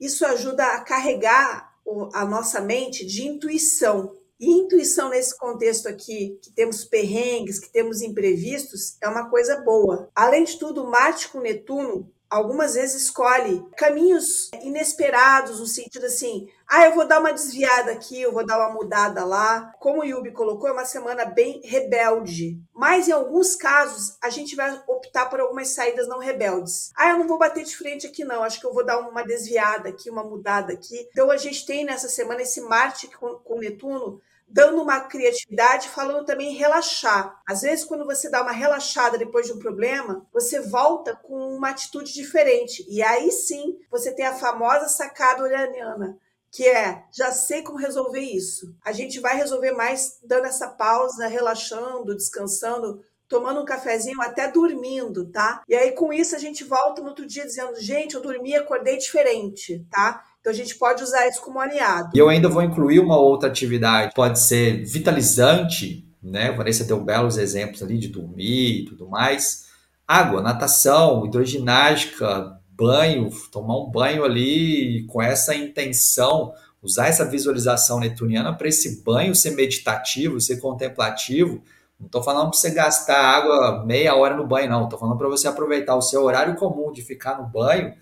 Isso 0.00 0.24
ajuda 0.24 0.64
a 0.64 0.80
carregar 0.80 1.74
a 2.12 2.24
nossa 2.24 2.60
mente 2.60 3.04
de 3.04 3.26
intuição. 3.26 4.16
E 4.38 4.50
intuição 4.50 5.10
nesse 5.10 5.36
contexto 5.38 5.88
aqui, 5.88 6.38
que 6.42 6.50
temos 6.50 6.84
perrengues, 6.84 7.58
que 7.58 7.70
temos 7.70 8.02
imprevistos, 8.02 8.96
é 9.00 9.08
uma 9.08 9.30
coisa 9.30 9.60
boa. 9.60 10.10
Além 10.14 10.44
de 10.44 10.58
tudo, 10.58 10.84
Marte 10.84 11.28
com 11.28 11.40
Netuno 11.40 12.12
algumas 12.34 12.74
vezes 12.74 13.04
escolhe 13.04 13.64
caminhos 13.76 14.50
inesperados, 14.60 15.60
no 15.60 15.66
sentido 15.66 16.06
assim, 16.06 16.48
ah, 16.68 16.84
eu 16.86 16.94
vou 16.94 17.06
dar 17.06 17.20
uma 17.20 17.32
desviada 17.32 17.92
aqui, 17.92 18.20
eu 18.20 18.32
vou 18.32 18.44
dar 18.44 18.58
uma 18.58 18.74
mudada 18.74 19.24
lá. 19.24 19.72
Como 19.78 20.00
o 20.00 20.04
Yubi 20.04 20.32
colocou, 20.32 20.68
é 20.68 20.72
uma 20.72 20.84
semana 20.84 21.24
bem 21.24 21.60
rebelde. 21.62 22.58
Mas 22.74 23.06
em 23.06 23.12
alguns 23.12 23.54
casos, 23.54 24.16
a 24.20 24.30
gente 24.30 24.56
vai 24.56 24.82
optar 24.88 25.26
por 25.26 25.38
algumas 25.38 25.68
saídas 25.68 26.08
não 26.08 26.18
rebeldes. 26.18 26.90
Ah, 26.96 27.10
eu 27.10 27.18
não 27.18 27.28
vou 27.28 27.38
bater 27.38 27.62
de 27.62 27.76
frente 27.76 28.06
aqui, 28.06 28.24
não. 28.24 28.42
Acho 28.42 28.58
que 28.58 28.66
eu 28.66 28.74
vou 28.74 28.84
dar 28.84 28.98
uma 28.98 29.22
desviada 29.22 29.88
aqui, 29.90 30.10
uma 30.10 30.24
mudada 30.24 30.72
aqui. 30.72 31.08
Então 31.12 31.30
a 31.30 31.36
gente 31.36 31.64
tem 31.64 31.84
nessa 31.84 32.08
semana 32.08 32.42
esse 32.42 32.60
Marte 32.62 33.06
com, 33.16 33.36
com 33.36 33.60
Netuno 33.60 34.20
dando 34.46 34.82
uma 34.82 35.00
criatividade, 35.00 35.88
falando 35.88 36.24
também 36.24 36.54
relaxar. 36.54 37.40
Às 37.46 37.62
vezes, 37.62 37.84
quando 37.84 38.04
você 38.04 38.30
dá 38.30 38.42
uma 38.42 38.52
relaxada 38.52 39.18
depois 39.18 39.46
de 39.46 39.52
um 39.52 39.58
problema, 39.58 40.26
você 40.32 40.60
volta 40.60 41.16
com 41.16 41.56
uma 41.56 41.70
atitude 41.70 42.12
diferente. 42.12 42.84
E 42.88 43.02
aí 43.02 43.30
sim, 43.32 43.76
você 43.90 44.12
tem 44.14 44.26
a 44.26 44.34
famosa 44.34 44.88
sacada 44.88 45.42
uraniana, 45.42 46.16
que 46.50 46.68
é 46.68 47.04
já 47.12 47.32
sei 47.32 47.62
como 47.62 47.78
resolver 47.78 48.20
isso. 48.20 48.74
A 48.84 48.92
gente 48.92 49.18
vai 49.18 49.36
resolver 49.36 49.72
mais 49.72 50.18
dando 50.22 50.46
essa 50.46 50.68
pausa, 50.68 51.26
relaxando, 51.26 52.14
descansando, 52.14 53.02
tomando 53.28 53.60
um 53.60 53.64
cafezinho, 53.64 54.20
até 54.20 54.48
dormindo, 54.48 55.28
tá? 55.30 55.62
E 55.68 55.74
aí 55.74 55.92
com 55.92 56.12
isso 56.12 56.36
a 56.36 56.38
gente 56.38 56.62
volta 56.62 57.02
no 57.02 57.08
outro 57.08 57.26
dia 57.26 57.44
dizendo, 57.44 57.80
gente, 57.80 58.14
eu 58.14 58.20
dormi, 58.20 58.54
acordei 58.54 58.96
diferente, 58.98 59.84
tá? 59.90 60.22
Então 60.44 60.52
a 60.52 60.56
gente 60.56 60.74
pode 60.74 61.02
usar 61.02 61.26
isso 61.26 61.40
como 61.40 61.58
aliado. 61.58 62.10
E 62.14 62.18
eu 62.18 62.28
ainda 62.28 62.50
vou 62.50 62.62
incluir 62.62 63.00
uma 63.00 63.16
outra 63.16 63.48
atividade, 63.48 64.12
pode 64.14 64.38
ser 64.38 64.84
vitalizante, 64.84 66.06
né? 66.22 66.52
Vanessa 66.52 66.84
deu 66.84 67.02
belos 67.02 67.38
exemplos 67.38 67.82
ali 67.82 67.96
de 67.96 68.08
dormir 68.08 68.82
e 68.82 68.84
tudo 68.84 69.08
mais. 69.08 69.68
Água, 70.06 70.42
natação, 70.42 71.24
hidroginástica, 71.24 72.60
banho, 72.68 73.30
tomar 73.50 73.78
um 73.78 73.90
banho 73.90 74.22
ali 74.22 75.06
com 75.06 75.22
essa 75.22 75.54
intenção, 75.54 76.52
usar 76.82 77.06
essa 77.06 77.24
visualização 77.24 77.98
netuniana 77.98 78.54
para 78.54 78.68
esse 78.68 79.02
banho 79.02 79.34
ser 79.34 79.52
meditativo, 79.52 80.38
ser 80.42 80.58
contemplativo. 80.58 81.62
Não 81.98 82.04
estou 82.04 82.22
falando 82.22 82.50
para 82.50 82.58
você 82.58 82.70
gastar 82.70 83.18
água 83.18 83.82
meia 83.86 84.14
hora 84.14 84.36
no 84.36 84.46
banho, 84.46 84.68
não. 84.68 84.84
Estou 84.84 84.98
falando 84.98 85.16
para 85.16 85.28
você 85.28 85.48
aproveitar 85.48 85.96
o 85.96 86.02
seu 86.02 86.22
horário 86.22 86.54
comum 86.56 86.92
de 86.92 87.00
ficar 87.00 87.38
no 87.40 87.46
banho 87.46 87.94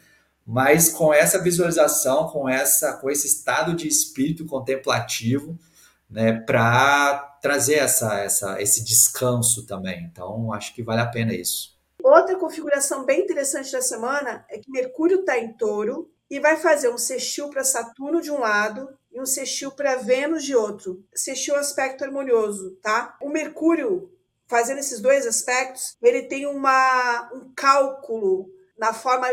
mas 0.53 0.91
com 0.91 1.15
essa 1.15 1.39
visualização, 1.39 2.29
com 2.29 2.47
essa, 2.47 2.93
com 2.99 3.09
esse 3.09 3.27
estado 3.27 3.75
de 3.75 3.89
espírito 3.89 4.45
contemplativo, 4.45 5.59
né, 6.11 6.31
para 6.41 7.39
trazer 7.41 7.77
essa, 7.77 8.21
essa, 8.21 8.61
esse 8.61 8.85
descanso 8.85 9.67
também. 9.67 10.05
Então, 10.05 10.53
acho 10.53 10.75
que 10.75 10.83
vale 10.83 11.01
a 11.01 11.07
pena 11.07 11.33
isso. 11.33 11.75
Outra 12.03 12.37
configuração 12.37 13.07
bem 13.07 13.23
interessante 13.23 13.73
da 13.73 13.81
semana 13.81 14.45
é 14.51 14.59
que 14.59 14.71
Mercúrio 14.71 15.21
está 15.21 15.39
em 15.39 15.55
Touro 15.55 16.11
e 16.29 16.39
vai 16.39 16.59
fazer 16.59 16.91
um 16.91 16.99
sextil 16.99 17.49
para 17.49 17.65
Saturno 17.65 18.21
de 18.21 18.31
um 18.31 18.39
lado 18.39 18.91
e 19.11 19.19
um 19.19 19.25
sextil 19.25 19.71
para 19.71 19.97
Vênus 19.97 20.45
de 20.45 20.55
outro. 20.55 21.03
Sextil 21.15 21.57
aspecto 21.57 22.05
harmonioso, 22.05 22.73
tá? 22.83 23.17
O 23.23 23.31
Mercúrio 23.31 24.13
fazendo 24.47 24.81
esses 24.81 25.01
dois 25.01 25.27
aspectos, 25.27 25.97
ele 26.03 26.25
tem 26.25 26.45
uma, 26.45 27.31
um 27.33 27.51
cálculo 27.57 28.51
na 28.77 28.93
forma 28.93 29.27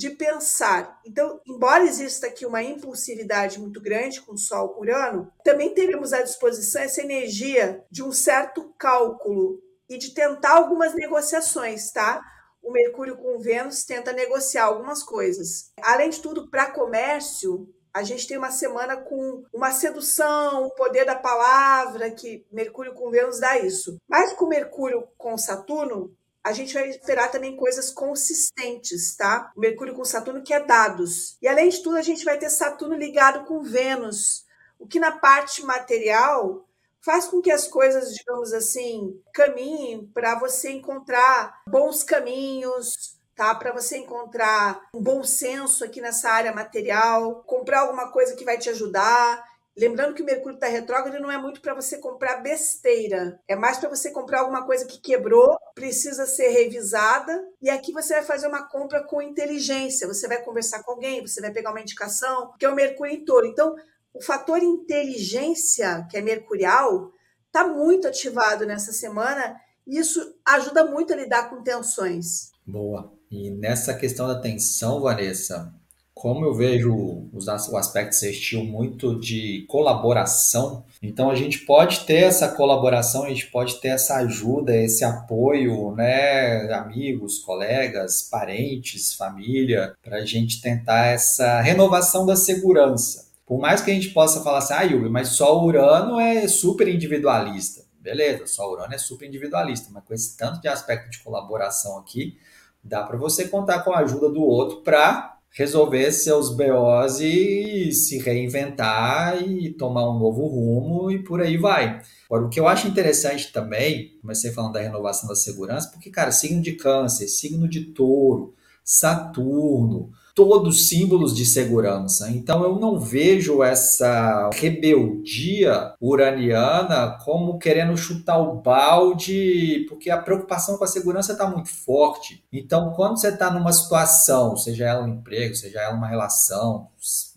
de 0.00 0.08
pensar. 0.08 0.98
Então, 1.04 1.38
embora 1.46 1.84
exista 1.84 2.26
aqui 2.26 2.46
uma 2.46 2.62
impulsividade 2.62 3.60
muito 3.60 3.82
grande 3.82 4.22
com 4.22 4.32
o 4.32 4.38
Sol 4.38 4.80
Urano, 4.80 5.30
também 5.44 5.74
teremos 5.74 6.14
à 6.14 6.22
disposição 6.22 6.80
essa 6.80 7.02
energia 7.02 7.84
de 7.90 8.02
um 8.02 8.10
certo 8.10 8.74
cálculo 8.78 9.60
e 9.90 9.98
de 9.98 10.14
tentar 10.14 10.56
algumas 10.56 10.94
negociações, 10.94 11.92
tá? 11.92 12.22
O 12.62 12.72
Mercúrio 12.72 13.18
com 13.18 13.40
Vênus 13.40 13.84
tenta 13.84 14.10
negociar 14.10 14.64
algumas 14.64 15.02
coisas. 15.02 15.70
Além 15.82 16.08
de 16.08 16.22
tudo, 16.22 16.48
para 16.48 16.70
comércio, 16.70 17.68
a 17.92 18.02
gente 18.02 18.26
tem 18.26 18.38
uma 18.38 18.50
semana 18.50 18.96
com 18.96 19.44
uma 19.52 19.70
sedução, 19.70 20.64
o 20.64 20.74
poder 20.76 21.04
da 21.04 21.16
palavra, 21.16 22.10
que 22.10 22.46
Mercúrio 22.50 22.94
com 22.94 23.10
Vênus 23.10 23.38
dá 23.38 23.58
isso. 23.58 23.98
Mas 24.08 24.32
com 24.32 24.46
Mercúrio 24.46 25.06
com 25.18 25.36
Saturno, 25.36 26.16
a 26.42 26.52
gente 26.52 26.74
vai 26.74 26.88
esperar 26.88 27.30
também 27.30 27.56
coisas 27.56 27.90
consistentes, 27.90 29.14
tá? 29.16 29.52
Mercúrio 29.56 29.94
com 29.94 30.04
Saturno, 30.04 30.42
que 30.42 30.54
é 30.54 30.64
dados. 30.64 31.36
E 31.40 31.46
além 31.46 31.68
de 31.68 31.82
tudo, 31.82 31.96
a 31.96 32.02
gente 32.02 32.24
vai 32.24 32.38
ter 32.38 32.50
Saturno 32.50 32.96
ligado 32.96 33.44
com 33.44 33.62
Vênus, 33.62 34.46
o 34.78 34.86
que 34.86 34.98
na 34.98 35.12
parte 35.12 35.62
material 35.62 36.66
faz 37.02 37.26
com 37.26 37.40
que 37.40 37.50
as 37.50 37.66
coisas, 37.66 38.14
digamos 38.14 38.52
assim, 38.52 39.20
caminhem 39.32 40.06
para 40.12 40.38
você 40.38 40.70
encontrar 40.70 41.62
bons 41.66 42.02
caminhos, 42.02 43.18
tá? 43.34 43.54
Para 43.54 43.72
você 43.72 43.98
encontrar 43.98 44.88
um 44.94 45.02
bom 45.02 45.22
senso 45.22 45.84
aqui 45.84 46.00
nessa 46.00 46.30
área 46.30 46.52
material, 46.52 47.42
comprar 47.46 47.80
alguma 47.80 48.10
coisa 48.10 48.36
que 48.36 48.44
vai 48.44 48.58
te 48.58 48.68
ajudar. 48.68 49.49
Lembrando 49.80 50.12
que 50.12 50.20
o 50.20 50.26
Mercúrio 50.26 50.56
está 50.56 50.66
retrógrado 50.66 51.18
não 51.22 51.30
é 51.30 51.38
muito 51.38 51.62
para 51.62 51.72
você 51.72 51.96
comprar 51.96 52.42
besteira, 52.42 53.40
é 53.48 53.56
mais 53.56 53.78
para 53.78 53.88
você 53.88 54.10
comprar 54.10 54.40
alguma 54.40 54.66
coisa 54.66 54.84
que 54.84 55.00
quebrou, 55.00 55.56
precisa 55.74 56.26
ser 56.26 56.48
revisada, 56.48 57.42
e 57.62 57.70
aqui 57.70 57.90
você 57.90 58.12
vai 58.12 58.22
fazer 58.22 58.46
uma 58.46 58.68
compra 58.68 59.02
com 59.02 59.22
inteligência. 59.22 60.06
Você 60.06 60.28
vai 60.28 60.42
conversar 60.42 60.82
com 60.82 60.90
alguém, 60.90 61.26
você 61.26 61.40
vai 61.40 61.50
pegar 61.50 61.70
uma 61.70 61.80
indicação, 61.80 62.52
que 62.58 62.66
é 62.66 62.68
o 62.68 62.74
Mercúrio 62.74 63.14
em 63.14 63.24
touro. 63.24 63.46
Então, 63.46 63.74
o 64.12 64.20
fator 64.20 64.62
inteligência, 64.62 66.06
que 66.10 66.18
é 66.18 66.20
mercurial, 66.20 67.10
está 67.46 67.66
muito 67.66 68.06
ativado 68.06 68.66
nessa 68.66 68.92
semana, 68.92 69.58
e 69.86 69.98
isso 69.98 70.36
ajuda 70.46 70.84
muito 70.84 71.14
a 71.14 71.16
lidar 71.16 71.48
com 71.48 71.62
tensões. 71.62 72.50
Boa. 72.66 73.10
E 73.30 73.50
nessa 73.50 73.94
questão 73.94 74.28
da 74.28 74.42
tensão, 74.42 75.00
Vanessa, 75.00 75.72
como 76.20 76.44
eu 76.44 76.52
vejo 76.52 76.92
o 77.32 77.76
aspecto 77.78 78.14
sextil 78.14 78.62
muito 78.62 79.18
de 79.18 79.64
colaboração, 79.66 80.84
então 81.02 81.30
a 81.30 81.34
gente 81.34 81.60
pode 81.60 82.00
ter 82.00 82.24
essa 82.24 82.46
colaboração, 82.46 83.24
a 83.24 83.30
gente 83.30 83.46
pode 83.46 83.80
ter 83.80 83.88
essa 83.88 84.16
ajuda, 84.16 84.76
esse 84.76 85.02
apoio, 85.02 85.92
né, 85.92 86.70
amigos, 86.74 87.38
colegas, 87.38 88.22
parentes, 88.22 89.14
família, 89.14 89.94
para 90.02 90.18
a 90.18 90.26
gente 90.26 90.60
tentar 90.60 91.06
essa 91.06 91.62
renovação 91.62 92.26
da 92.26 92.36
segurança. 92.36 93.30
Por 93.46 93.58
mais 93.58 93.80
que 93.80 93.90
a 93.90 93.94
gente 93.94 94.10
possa 94.10 94.42
falar 94.42 94.58
assim, 94.58 94.74
ah, 94.74 94.82
Yubi, 94.82 95.08
mas 95.08 95.28
só 95.28 95.58
o 95.58 95.64
Urano 95.64 96.20
é 96.20 96.46
super 96.46 96.86
individualista. 96.86 97.82
Beleza, 97.98 98.46
só 98.46 98.68
o 98.68 98.72
Urano 98.72 98.92
é 98.92 98.98
super 98.98 99.26
individualista, 99.26 99.88
mas 99.90 100.04
com 100.04 100.12
esse 100.12 100.36
tanto 100.36 100.60
de 100.60 100.68
aspecto 100.68 101.08
de 101.08 101.20
colaboração 101.20 101.96
aqui, 101.96 102.36
dá 102.84 103.02
para 103.04 103.16
você 103.16 103.48
contar 103.48 103.80
com 103.84 103.94
a 103.94 104.00
ajuda 104.00 104.28
do 104.28 104.42
outro 104.42 104.82
para 104.82 105.39
resolver 105.52 106.12
seus 106.12 106.54
BOs 106.56 107.20
e 107.20 107.92
se 107.92 108.18
reinventar 108.18 109.42
e 109.42 109.70
tomar 109.70 110.08
um 110.08 110.18
novo 110.18 110.46
rumo 110.46 111.10
e 111.10 111.22
por 111.22 111.40
aí 111.40 111.56
vai. 111.56 112.00
Agora, 112.26 112.46
o 112.46 112.48
que 112.48 112.60
eu 112.60 112.68
acho 112.68 112.86
interessante 112.86 113.52
também, 113.52 114.16
comecei 114.20 114.52
falando 114.52 114.74
da 114.74 114.80
renovação 114.80 115.28
da 115.28 115.34
segurança, 115.34 115.90
porque, 115.90 116.10
cara, 116.10 116.30
signo 116.30 116.62
de 116.62 116.72
câncer, 116.72 117.26
signo 117.26 117.68
de 117.68 117.86
touro, 117.86 118.54
Saturno, 118.84 120.10
todos 120.34 120.88
símbolos 120.88 121.34
de 121.34 121.44
segurança. 121.44 122.30
Então 122.30 122.62
eu 122.62 122.78
não 122.78 122.98
vejo 122.98 123.62
essa 123.62 124.50
rebeldia 124.52 125.94
uraniana 126.00 127.18
como 127.24 127.58
querendo 127.58 127.96
chutar 127.96 128.38
o 128.38 128.60
balde, 128.60 129.86
porque 129.88 130.10
a 130.10 130.18
preocupação 130.18 130.76
com 130.76 130.84
a 130.84 130.88
segurança 130.88 131.32
está 131.32 131.48
muito 131.48 131.68
forte. 131.68 132.44
Então 132.52 132.92
quando 132.92 133.18
você 133.18 133.28
está 133.28 133.50
numa 133.50 133.72
situação, 133.72 134.56
seja 134.56 134.86
ela 134.86 135.04
um 135.04 135.08
emprego, 135.08 135.54
seja 135.54 135.80
ela 135.80 135.94
uma 135.94 136.08
relação, 136.08 136.88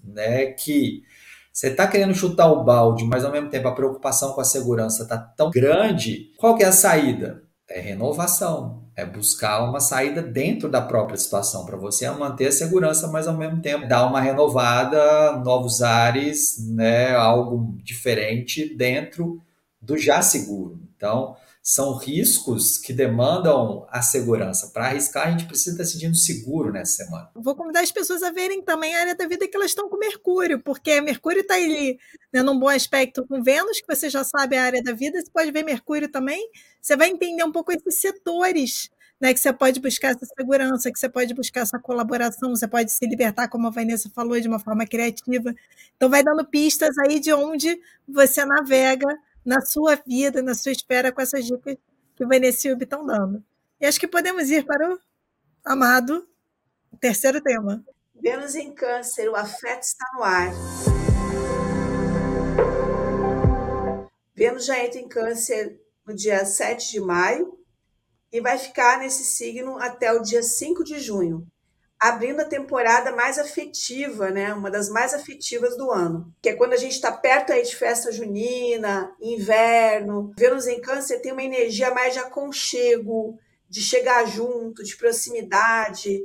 né, 0.03 0.47
que 0.47 1.03
você 1.51 1.67
está 1.67 1.87
querendo 1.87 2.15
chutar 2.15 2.51
o 2.51 2.63
balde, 2.63 3.05
mas 3.05 3.23
ao 3.23 3.31
mesmo 3.31 3.49
tempo 3.49 3.67
a 3.67 3.75
preocupação 3.75 4.33
com 4.33 4.41
a 4.41 4.45
segurança 4.45 5.03
está 5.03 5.17
tão 5.17 5.51
grande, 5.51 6.31
qual 6.37 6.55
que 6.55 6.63
é 6.63 6.67
a 6.67 6.71
saída? 6.71 7.43
É 7.69 7.79
renovação 7.79 8.82
é 8.95 9.05
buscar 9.05 9.63
uma 9.63 9.79
saída 9.79 10.21
dentro 10.21 10.69
da 10.69 10.81
própria 10.81 11.17
situação 11.17 11.65
para 11.65 11.77
você 11.77 12.09
manter 12.11 12.47
a 12.47 12.51
segurança, 12.51 13.07
mas 13.07 13.27
ao 13.27 13.35
mesmo 13.35 13.61
tempo 13.61 13.87
dar 13.87 14.05
uma 14.05 14.21
renovada, 14.21 15.37
novos 15.37 15.81
ares, 15.81 16.57
né, 16.69 17.15
algo 17.15 17.75
diferente 17.83 18.75
dentro 18.75 19.41
do 19.81 19.97
já 19.97 20.21
seguro. 20.21 20.79
Então, 20.95 21.35
são 21.63 21.95
riscos 21.97 22.77
que 22.77 22.91
demandam 22.91 23.87
a 23.89 24.01
segurança. 24.01 24.69
Para 24.73 24.87
arriscar, 24.87 25.27
a 25.27 25.31
gente 25.31 25.45
precisa 25.45 25.71
estar 25.71 25.85
sentindo 25.85 26.13
seguro 26.13 26.73
nessa 26.73 27.03
semana. 27.03 27.31
Vou 27.33 27.55
convidar 27.55 27.79
as 27.79 27.91
pessoas 27.91 28.21
a 28.21 28.31
verem 28.31 28.61
também 28.61 28.93
a 28.93 28.99
área 28.99 29.15
da 29.15 29.25
vida 29.25 29.47
que 29.47 29.55
elas 29.55 29.71
estão 29.71 29.87
com 29.87 29.97
Mercúrio, 29.97 30.59
porque 30.59 30.99
Mercúrio 30.99 31.39
está 31.39 31.55
ali 31.55 31.97
né, 32.33 32.43
num 32.43 32.59
bom 32.59 32.67
aspecto 32.67 33.25
com 33.25 33.41
Vênus, 33.41 33.79
que 33.79 33.95
você 33.95 34.09
já 34.09 34.25
sabe 34.25 34.57
a 34.57 34.63
área 34.63 34.83
da 34.83 34.91
vida, 34.91 35.21
você 35.21 35.31
pode 35.31 35.51
ver 35.53 35.63
Mercúrio 35.63 36.11
também, 36.11 36.49
você 36.81 36.97
vai 36.97 37.07
entender 37.07 37.45
um 37.45 37.51
pouco 37.51 37.71
esses 37.71 37.95
setores 37.95 38.91
né, 39.21 39.33
que 39.33 39.39
você 39.39 39.53
pode 39.53 39.79
buscar 39.79 40.09
essa 40.09 40.25
segurança, 40.25 40.91
que 40.91 40.99
você 40.99 41.07
pode 41.07 41.33
buscar 41.33 41.61
essa 41.61 41.79
colaboração, 41.79 42.49
você 42.49 42.67
pode 42.67 42.91
se 42.91 43.05
libertar, 43.07 43.47
como 43.47 43.67
a 43.67 43.69
Vanessa 43.69 44.09
falou, 44.13 44.37
de 44.37 44.49
uma 44.49 44.59
forma 44.59 44.85
criativa. 44.85 45.55
Então, 45.95 46.09
vai 46.09 46.21
dando 46.21 46.45
pistas 46.45 46.97
aí 46.97 47.21
de 47.21 47.31
onde 47.31 47.79
você 48.05 48.43
navega 48.43 49.07
na 49.45 49.61
sua 49.61 49.95
vida, 49.95 50.41
na 50.41 50.53
sua 50.53 50.71
espera 50.71 51.11
com 51.11 51.21
essas 51.21 51.45
dicas 51.45 51.77
que 52.15 52.23
o 52.23 52.27
Ubi 52.27 52.83
estão 52.83 53.05
dando. 53.05 53.43
E 53.79 53.85
acho 53.85 53.99
que 53.99 54.07
podemos 54.07 54.49
ir 54.49 54.65
para 54.65 54.93
o 54.93 54.99
amado 55.65 56.27
terceiro 56.99 57.41
tema. 57.41 57.83
Vênus 58.15 58.55
em 58.55 58.73
Câncer, 58.73 59.29
o 59.29 59.35
afeto 59.35 59.83
está 59.83 60.05
no 60.15 60.23
ar. 60.23 60.51
Vênus 64.35 64.65
já 64.65 64.83
entra 64.83 64.99
em 64.99 65.07
Câncer 65.07 65.79
no 66.05 66.15
dia 66.15 66.45
7 66.45 66.91
de 66.91 66.99
maio 67.01 67.57
e 68.31 68.39
vai 68.39 68.57
ficar 68.57 68.99
nesse 68.99 69.23
signo 69.23 69.77
até 69.77 70.11
o 70.13 70.21
dia 70.21 70.41
5 70.41 70.83
de 70.83 70.99
junho 70.99 71.45
abrindo 72.03 72.41
a 72.41 72.45
temporada 72.45 73.13
mais 73.13 73.39
afetiva, 73.39 74.29
né? 74.29 74.53
Uma 74.53 74.69
das 74.69 74.89
mais 74.89 75.13
afetivas 75.13 75.77
do 75.77 75.89
ano, 75.89 76.35
que 76.41 76.49
é 76.49 76.53
quando 76.53 76.73
a 76.73 76.77
gente 76.77 76.91
está 76.91 77.09
perto 77.13 77.53
aí 77.53 77.63
de 77.63 77.73
festa 77.73 78.11
junina, 78.11 79.15
inverno. 79.21 80.33
Vênus 80.37 80.67
em 80.67 80.81
Câncer 80.81 81.21
tem 81.21 81.31
uma 81.31 81.41
energia 81.41 81.93
mais 81.93 82.11
de 82.11 82.19
aconchego, 82.19 83.39
de 83.69 83.79
chegar 83.81 84.25
junto, 84.25 84.83
de 84.83 84.97
proximidade. 84.97 86.19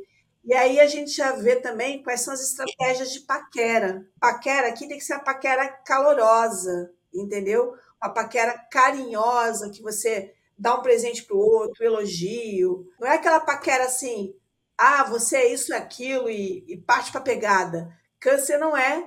E 0.45 0.53
aí 0.53 0.81
a 0.81 0.87
gente 0.89 1.13
já 1.13 1.31
vê 1.31 1.55
também 1.55 2.03
quais 2.03 2.23
são 2.23 2.35
as 2.35 2.41
estratégias 2.41 3.13
de 3.13 3.21
paquera. 3.21 4.05
Paquera 4.19 4.67
aqui 4.67 4.89
tem 4.89 4.99
que 4.99 5.05
ser 5.05 5.13
a 5.13 5.21
paquera 5.21 5.69
calorosa, 5.69 6.91
entendeu? 7.15 7.73
Uma 8.03 8.13
paquera 8.13 8.59
carinhosa 8.69 9.71
que 9.71 9.81
você 9.81 10.35
dá 10.59 10.75
um 10.75 10.83
presente 10.83 11.23
para 11.23 11.37
o 11.37 11.39
outro, 11.39 11.85
elogio. 11.85 12.85
Não 12.99 13.07
é 13.07 13.15
aquela 13.15 13.39
paquera 13.39 13.85
assim, 13.85 14.35
ah, 14.79 15.03
você 15.03 15.37
é 15.39 15.53
isso 15.53 15.73
e 15.73 15.75
aquilo 15.75 16.31
e, 16.31 16.65
e 16.69 16.77
parte 16.77 17.11
para 17.11 17.21
pegada. 17.21 17.93
Câncer 18.21 18.59
não 18.59 18.77
é, 18.77 19.05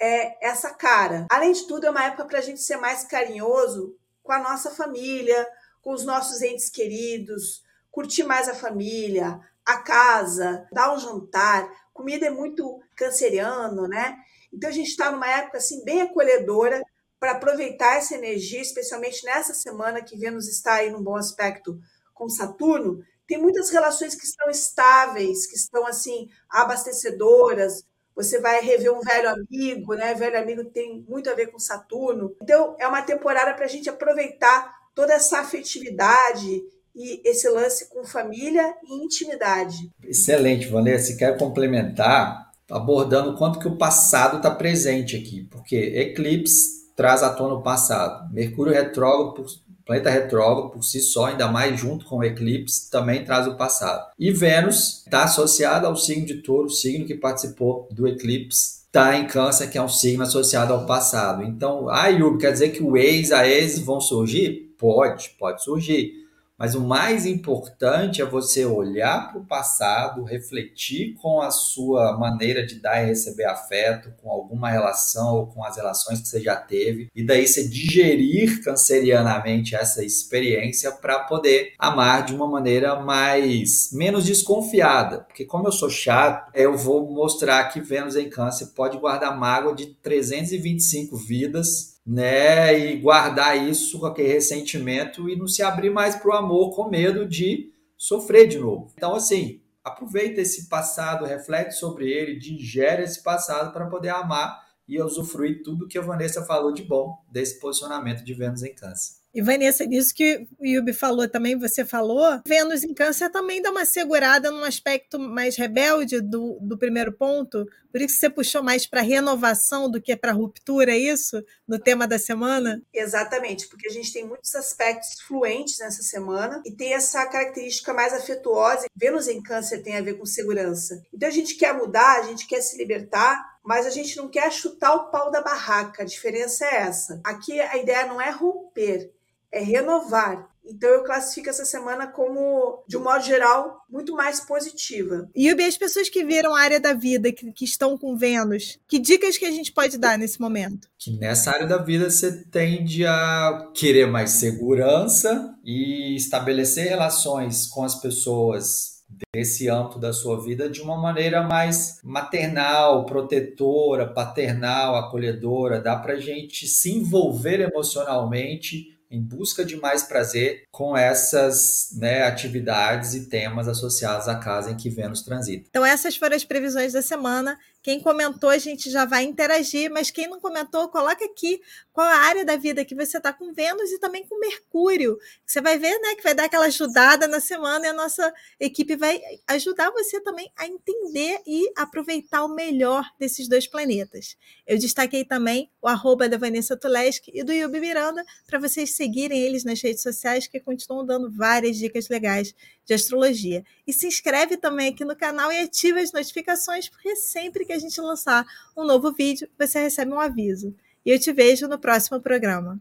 é 0.00 0.46
essa 0.46 0.74
cara. 0.74 1.26
Além 1.30 1.52
de 1.52 1.66
tudo, 1.68 1.86
é 1.86 1.90
uma 1.90 2.04
época 2.04 2.24
para 2.24 2.38
a 2.40 2.42
gente 2.42 2.60
ser 2.60 2.76
mais 2.76 3.04
carinhoso 3.04 3.96
com 4.24 4.32
a 4.32 4.40
nossa 4.40 4.72
família, 4.72 5.48
com 5.80 5.92
os 5.92 6.04
nossos 6.04 6.42
entes 6.42 6.68
queridos, 6.68 7.62
curtir 7.92 8.24
mais 8.24 8.48
a 8.48 8.54
família, 8.54 9.38
a 9.64 9.78
casa, 9.78 10.66
dar 10.72 10.92
um 10.92 10.98
jantar. 10.98 11.70
Comida 11.92 12.26
é 12.26 12.30
muito 12.30 12.80
canceriano, 12.96 13.86
né? 13.86 14.16
Então 14.52 14.68
a 14.68 14.72
gente 14.72 14.88
está 14.88 15.12
numa 15.12 15.30
época 15.30 15.58
assim 15.58 15.84
bem 15.84 16.02
acolhedora 16.02 16.82
para 17.20 17.32
aproveitar 17.32 17.96
essa 17.96 18.14
energia, 18.16 18.60
especialmente 18.60 19.24
nessa 19.24 19.54
semana 19.54 20.02
que 20.02 20.16
Vênus 20.16 20.48
está 20.48 20.74
aí 20.74 20.90
num 20.90 21.02
bom 21.02 21.16
aspecto 21.16 21.78
com 22.12 22.28
Saturno, 22.28 23.02
tem 23.26 23.38
muitas 23.40 23.70
relações 23.70 24.14
que 24.14 24.24
estão 24.24 24.50
estáveis, 24.50 25.46
que 25.46 25.56
estão 25.56 25.86
assim 25.86 26.28
abastecedoras. 26.48 27.84
Você 28.14 28.40
vai 28.40 28.60
rever 28.60 28.92
um 28.92 29.00
velho 29.00 29.28
amigo, 29.30 29.94
né? 29.94 30.14
Velho 30.14 30.38
amigo 30.38 30.64
tem 30.64 31.04
muito 31.08 31.28
a 31.28 31.34
ver 31.34 31.48
com 31.48 31.58
Saturno. 31.58 32.34
Então 32.40 32.76
é 32.78 32.86
uma 32.86 33.02
temporada 33.02 33.54
para 33.54 33.64
a 33.64 33.68
gente 33.68 33.90
aproveitar 33.90 34.72
toda 34.94 35.12
essa 35.12 35.40
afetividade 35.40 36.62
e 36.94 37.20
esse 37.28 37.48
lance 37.48 37.88
com 37.88 38.04
família 38.04 38.74
e 38.84 39.04
intimidade. 39.04 39.90
Excelente, 40.02 40.68
Vanessa. 40.68 41.16
Quero 41.16 41.36
complementar 41.36 42.52
abordando 42.70 43.30
o 43.30 43.36
quanto 43.36 43.58
que 43.58 43.68
o 43.68 43.76
passado 43.76 44.36
está 44.36 44.50
presente 44.50 45.16
aqui, 45.16 45.46
porque 45.50 45.76
eclipse 45.76 46.84
traz 46.94 47.22
à 47.22 47.30
tona 47.30 47.54
o 47.54 47.62
passado. 47.62 48.32
Mercúrio 48.32 48.72
retrógrado 48.72 49.44
planeta 49.84 50.10
retrógrado 50.10 50.70
por 50.70 50.82
si 50.82 51.00
só, 51.00 51.26
ainda 51.26 51.48
mais 51.48 51.78
junto 51.78 52.06
com 52.06 52.18
o 52.18 52.24
eclipse, 52.24 52.90
também 52.90 53.24
traz 53.24 53.46
o 53.46 53.56
passado. 53.56 54.10
E 54.18 54.30
Vênus 54.30 55.02
está 55.04 55.24
associada 55.24 55.86
ao 55.86 55.96
signo 55.96 56.26
de 56.26 56.36
touro, 56.36 56.70
signo 56.70 57.06
que 57.06 57.14
participou 57.14 57.88
do 57.90 58.08
eclipse, 58.08 58.84
está 58.86 59.16
em 59.16 59.26
câncer, 59.26 59.68
que 59.68 59.76
é 59.76 59.82
um 59.82 59.88
signo 59.88 60.22
associado 60.22 60.72
ao 60.72 60.86
passado. 60.86 61.42
Então, 61.42 61.88
ah, 61.88 62.08
Yubi, 62.08 62.38
quer 62.38 62.52
dizer 62.52 62.70
que 62.70 62.82
o 62.82 62.96
ex, 62.96 63.32
a 63.32 63.46
ex 63.46 63.78
vão 63.78 64.00
surgir? 64.00 64.74
Pode, 64.78 65.30
pode 65.38 65.62
surgir. 65.62 66.23
Mas 66.64 66.74
o 66.74 66.80
mais 66.80 67.26
importante 67.26 68.22
é 68.22 68.24
você 68.24 68.64
olhar 68.64 69.30
para 69.30 69.38
o 69.38 69.44
passado, 69.44 70.24
refletir 70.24 71.12
com 71.20 71.42
a 71.42 71.50
sua 71.50 72.16
maneira 72.16 72.64
de 72.64 72.80
dar 72.80 73.02
e 73.02 73.08
receber 73.08 73.44
afeto, 73.44 74.14
com 74.22 74.30
alguma 74.30 74.70
relação 74.70 75.34
ou 75.34 75.46
com 75.46 75.62
as 75.62 75.76
relações 75.76 76.22
que 76.22 76.28
você 76.28 76.40
já 76.40 76.56
teve, 76.56 77.10
e 77.14 77.22
daí 77.22 77.46
você 77.46 77.68
digerir 77.68 78.64
cancerianamente 78.64 79.76
essa 79.76 80.02
experiência 80.02 80.90
para 80.90 81.18
poder 81.18 81.74
amar 81.78 82.24
de 82.24 82.34
uma 82.34 82.48
maneira 82.48 82.98
mais 82.98 83.90
menos 83.92 84.24
desconfiada. 84.24 85.18
Porque 85.18 85.44
como 85.44 85.68
eu 85.68 85.72
sou 85.72 85.90
chato, 85.90 86.50
eu 86.54 86.78
vou 86.78 87.12
mostrar 87.12 87.62
que 87.64 87.78
Vênus 87.78 88.16
em 88.16 88.30
Câncer 88.30 88.68
pode 88.74 88.96
guardar 88.96 89.38
mágoa 89.38 89.74
de 89.74 89.88
325 90.02 91.14
vidas 91.14 91.93
né? 92.06 92.78
E 92.78 92.96
guardar 92.98 93.56
isso 93.56 93.98
com 93.98 94.06
aquele 94.06 94.32
ressentimento 94.32 95.28
e 95.28 95.36
não 95.36 95.46
se 95.46 95.62
abrir 95.62 95.90
mais 95.90 96.16
para 96.16 96.30
o 96.30 96.36
amor 96.36 96.74
com 96.74 96.88
medo 96.88 97.26
de 97.26 97.72
sofrer 97.96 98.46
de 98.46 98.58
novo. 98.58 98.92
Então, 98.96 99.14
assim, 99.14 99.62
aproveita 99.82 100.40
esse 100.40 100.68
passado, 100.68 101.24
reflete 101.24 101.72
sobre 101.72 102.10
ele, 102.10 102.38
digere 102.38 103.02
esse 103.02 103.22
passado 103.22 103.72
para 103.72 103.86
poder 103.86 104.10
amar 104.10 104.62
e 104.86 105.00
usufruir 105.00 105.62
tudo 105.62 105.88
que 105.88 105.98
a 105.98 106.02
Vanessa 106.02 106.44
falou 106.44 106.72
de 106.72 106.82
bom 106.82 107.16
desse 107.30 107.58
posicionamento 107.58 108.22
de 108.22 108.34
Vênus 108.34 108.62
em 108.62 108.74
Câncer. 108.74 109.23
E 109.34 109.42
Vanessa, 109.42 109.84
nisso 109.84 110.14
que 110.14 110.46
o 110.60 110.64
Yubi 110.64 110.92
falou 110.92 111.28
também, 111.28 111.58
você 111.58 111.84
falou, 111.84 112.40
Vênus 112.46 112.84
em 112.84 112.94
câncer 112.94 113.30
também 113.30 113.60
dá 113.60 113.70
uma 113.70 113.84
segurada 113.84 114.50
num 114.50 114.62
aspecto 114.62 115.18
mais 115.18 115.56
rebelde 115.56 116.20
do, 116.20 116.58
do 116.60 116.78
primeiro 116.78 117.12
ponto, 117.12 117.66
por 117.94 118.00
isso 118.00 118.16
você 118.16 118.28
puxou 118.28 118.60
mais 118.60 118.86
para 118.86 119.02
renovação 119.02 119.88
do 119.88 120.02
que 120.02 120.16
para 120.16 120.32
ruptura, 120.32 120.90
é 120.90 120.98
isso? 120.98 121.40
No 121.66 121.78
tema 121.78 122.08
da 122.08 122.18
semana? 122.18 122.82
Exatamente, 122.92 123.68
porque 123.68 123.86
a 123.86 123.92
gente 123.92 124.12
tem 124.12 124.26
muitos 124.26 124.52
aspectos 124.56 125.20
fluentes 125.20 125.78
nessa 125.78 126.02
semana 126.02 126.60
e 126.66 126.72
tem 126.72 126.92
essa 126.92 127.24
característica 127.26 127.94
mais 127.94 128.12
afetuosa. 128.12 128.86
Vênus 128.96 129.28
em 129.28 129.40
câncer 129.40 129.80
tem 129.82 129.96
a 129.96 130.02
ver 130.02 130.14
com 130.14 130.26
segurança. 130.26 131.00
Então 131.12 131.28
a 131.28 131.32
gente 131.32 131.54
quer 131.54 131.72
mudar, 131.72 132.18
a 132.18 132.22
gente 132.22 132.48
quer 132.48 132.60
se 132.60 132.76
libertar, 132.76 133.40
mas 133.64 133.86
a 133.86 133.90
gente 133.90 134.16
não 134.16 134.28
quer 134.28 134.52
chutar 134.52 134.92
o 134.94 135.10
pau 135.12 135.30
da 135.30 135.40
barraca. 135.40 136.02
A 136.02 136.06
diferença 136.06 136.64
é 136.64 136.78
essa. 136.78 137.20
Aqui 137.24 137.60
a 137.60 137.76
ideia 137.76 138.06
não 138.06 138.20
é 138.20 138.30
romper, 138.30 139.12
é 139.54 139.62
renovar. 139.62 140.50
Então 140.66 140.88
eu 140.88 141.04
classifico 141.04 141.50
essa 141.50 141.64
semana 141.64 142.06
como, 142.06 142.82
de 142.88 142.96
um 142.96 143.04
modo 143.04 143.22
geral, 143.22 143.84
muito 143.88 144.14
mais 144.14 144.40
positiva. 144.40 145.28
E 145.34 145.48
as 145.50 145.76
pessoas 145.76 146.08
que 146.08 146.24
viram 146.24 146.54
a 146.54 146.60
área 146.60 146.80
da 146.80 146.94
vida, 146.94 147.30
que, 147.30 147.52
que, 147.52 147.64
estão 147.64 147.98
com 147.98 148.16
Vênus, 148.16 148.78
que 148.88 148.98
dicas 148.98 149.36
que 149.36 149.44
a 149.44 149.50
gente 149.50 149.72
pode 149.72 149.98
dar 149.98 150.16
nesse 150.16 150.40
momento? 150.40 150.88
Que 150.98 151.18
nessa 151.18 151.50
área 151.50 151.66
da 151.66 151.76
vida 151.76 152.08
você 152.08 152.44
tende 152.44 153.04
a 153.04 153.70
querer 153.74 154.06
mais 154.06 154.30
segurança 154.30 155.54
e 155.62 156.16
estabelecer 156.16 156.88
relações 156.88 157.66
com 157.66 157.84
as 157.84 157.94
pessoas 157.96 158.94
desse 159.34 159.68
âmbito 159.68 159.98
da 159.98 160.12
sua 160.12 160.42
vida 160.42 160.68
de 160.68 160.80
uma 160.80 160.96
maneira 160.96 161.42
mais 161.42 162.00
maternal, 162.02 163.04
protetora, 163.04 164.06
paternal, 164.06 164.96
acolhedora. 164.96 165.80
Dá 165.80 165.96
para 165.96 166.16
gente 166.16 166.66
se 166.66 166.90
envolver 166.90 167.60
emocionalmente 167.60 168.93
em 169.10 169.22
busca 169.22 169.64
de 169.64 169.76
mais 169.76 170.02
prazer 170.02 170.64
com 170.70 170.96
essas 170.96 171.90
né, 171.96 172.22
atividades 172.24 173.14
e 173.14 173.28
temas 173.28 173.68
associados 173.68 174.28
à 174.28 174.36
casa 174.36 174.70
em 174.70 174.76
que 174.76 174.90
Vênus 174.90 175.22
transita. 175.22 175.66
Então, 175.68 175.84
essas 175.84 176.16
foram 176.16 176.36
as 176.36 176.44
previsões 176.44 176.92
da 176.92 177.02
semana. 177.02 177.58
Quem 177.84 178.00
comentou, 178.00 178.48
a 178.48 178.56
gente 178.56 178.90
já 178.90 179.04
vai 179.04 179.24
interagir, 179.24 179.90
mas 179.90 180.10
quem 180.10 180.26
não 180.26 180.40
comentou, 180.40 180.88
coloca 180.88 181.22
aqui 181.22 181.60
qual 181.92 182.06
a 182.08 182.16
área 182.16 182.42
da 182.42 182.56
vida 182.56 182.82
que 182.82 182.94
você 182.94 183.18
está 183.18 183.30
com 183.30 183.52
Vênus 183.52 183.92
e 183.92 183.98
também 183.98 184.26
com 184.26 184.40
Mercúrio. 184.40 185.18
Você 185.44 185.60
vai 185.60 185.78
ver, 185.78 185.92
né, 186.00 186.14
que 186.14 186.22
vai 186.22 186.34
dar 186.34 186.44
aquela 186.46 186.64
ajudada 186.64 187.28
na 187.28 187.40
semana 187.40 187.84
e 187.84 187.90
a 187.90 187.92
nossa 187.92 188.32
equipe 188.58 188.96
vai 188.96 189.20
ajudar 189.48 189.90
você 189.90 190.18
também 190.22 190.50
a 190.56 190.66
entender 190.66 191.42
e 191.46 191.70
aproveitar 191.76 192.46
o 192.46 192.54
melhor 192.54 193.04
desses 193.18 193.48
dois 193.48 193.66
planetas. 193.66 194.34
Eu 194.66 194.78
destaquei 194.78 195.22
também 195.22 195.70
o 195.82 195.86
arroba 195.86 196.26
da 196.26 196.38
Vanessa 196.38 196.78
Tuleski 196.78 197.32
e 197.34 197.44
do 197.44 197.52
Yubi 197.52 197.80
Miranda 197.80 198.24
para 198.46 198.58
vocês 198.58 198.96
seguirem 198.96 199.38
eles 199.38 199.62
nas 199.62 199.82
redes 199.82 200.02
sociais 200.02 200.46
que 200.46 200.58
continuam 200.58 201.04
dando 201.04 201.30
várias 201.30 201.76
dicas 201.76 202.08
legais 202.08 202.54
de 202.86 202.94
astrologia. 202.94 203.62
E 203.86 203.92
se 203.92 204.06
inscreve 204.06 204.56
também 204.56 204.88
aqui 204.88 205.04
no 205.04 205.16
canal 205.16 205.52
e 205.52 205.60
ativa 205.60 206.00
as 206.00 206.12
notificações, 206.12 206.88
porque 206.88 207.14
sempre 207.16 207.64
que 207.74 207.76
a 207.76 207.80
gente 207.80 208.00
lançar 208.00 208.46
um 208.76 208.84
novo 208.84 209.12
vídeo, 209.12 209.48
você 209.58 209.80
recebe 209.80 210.12
um 210.12 210.20
aviso. 210.20 210.74
E 211.04 211.10
eu 211.10 211.18
te 211.18 211.32
vejo 211.32 211.66
no 211.66 211.78
próximo 211.78 212.20
programa. 212.20 212.80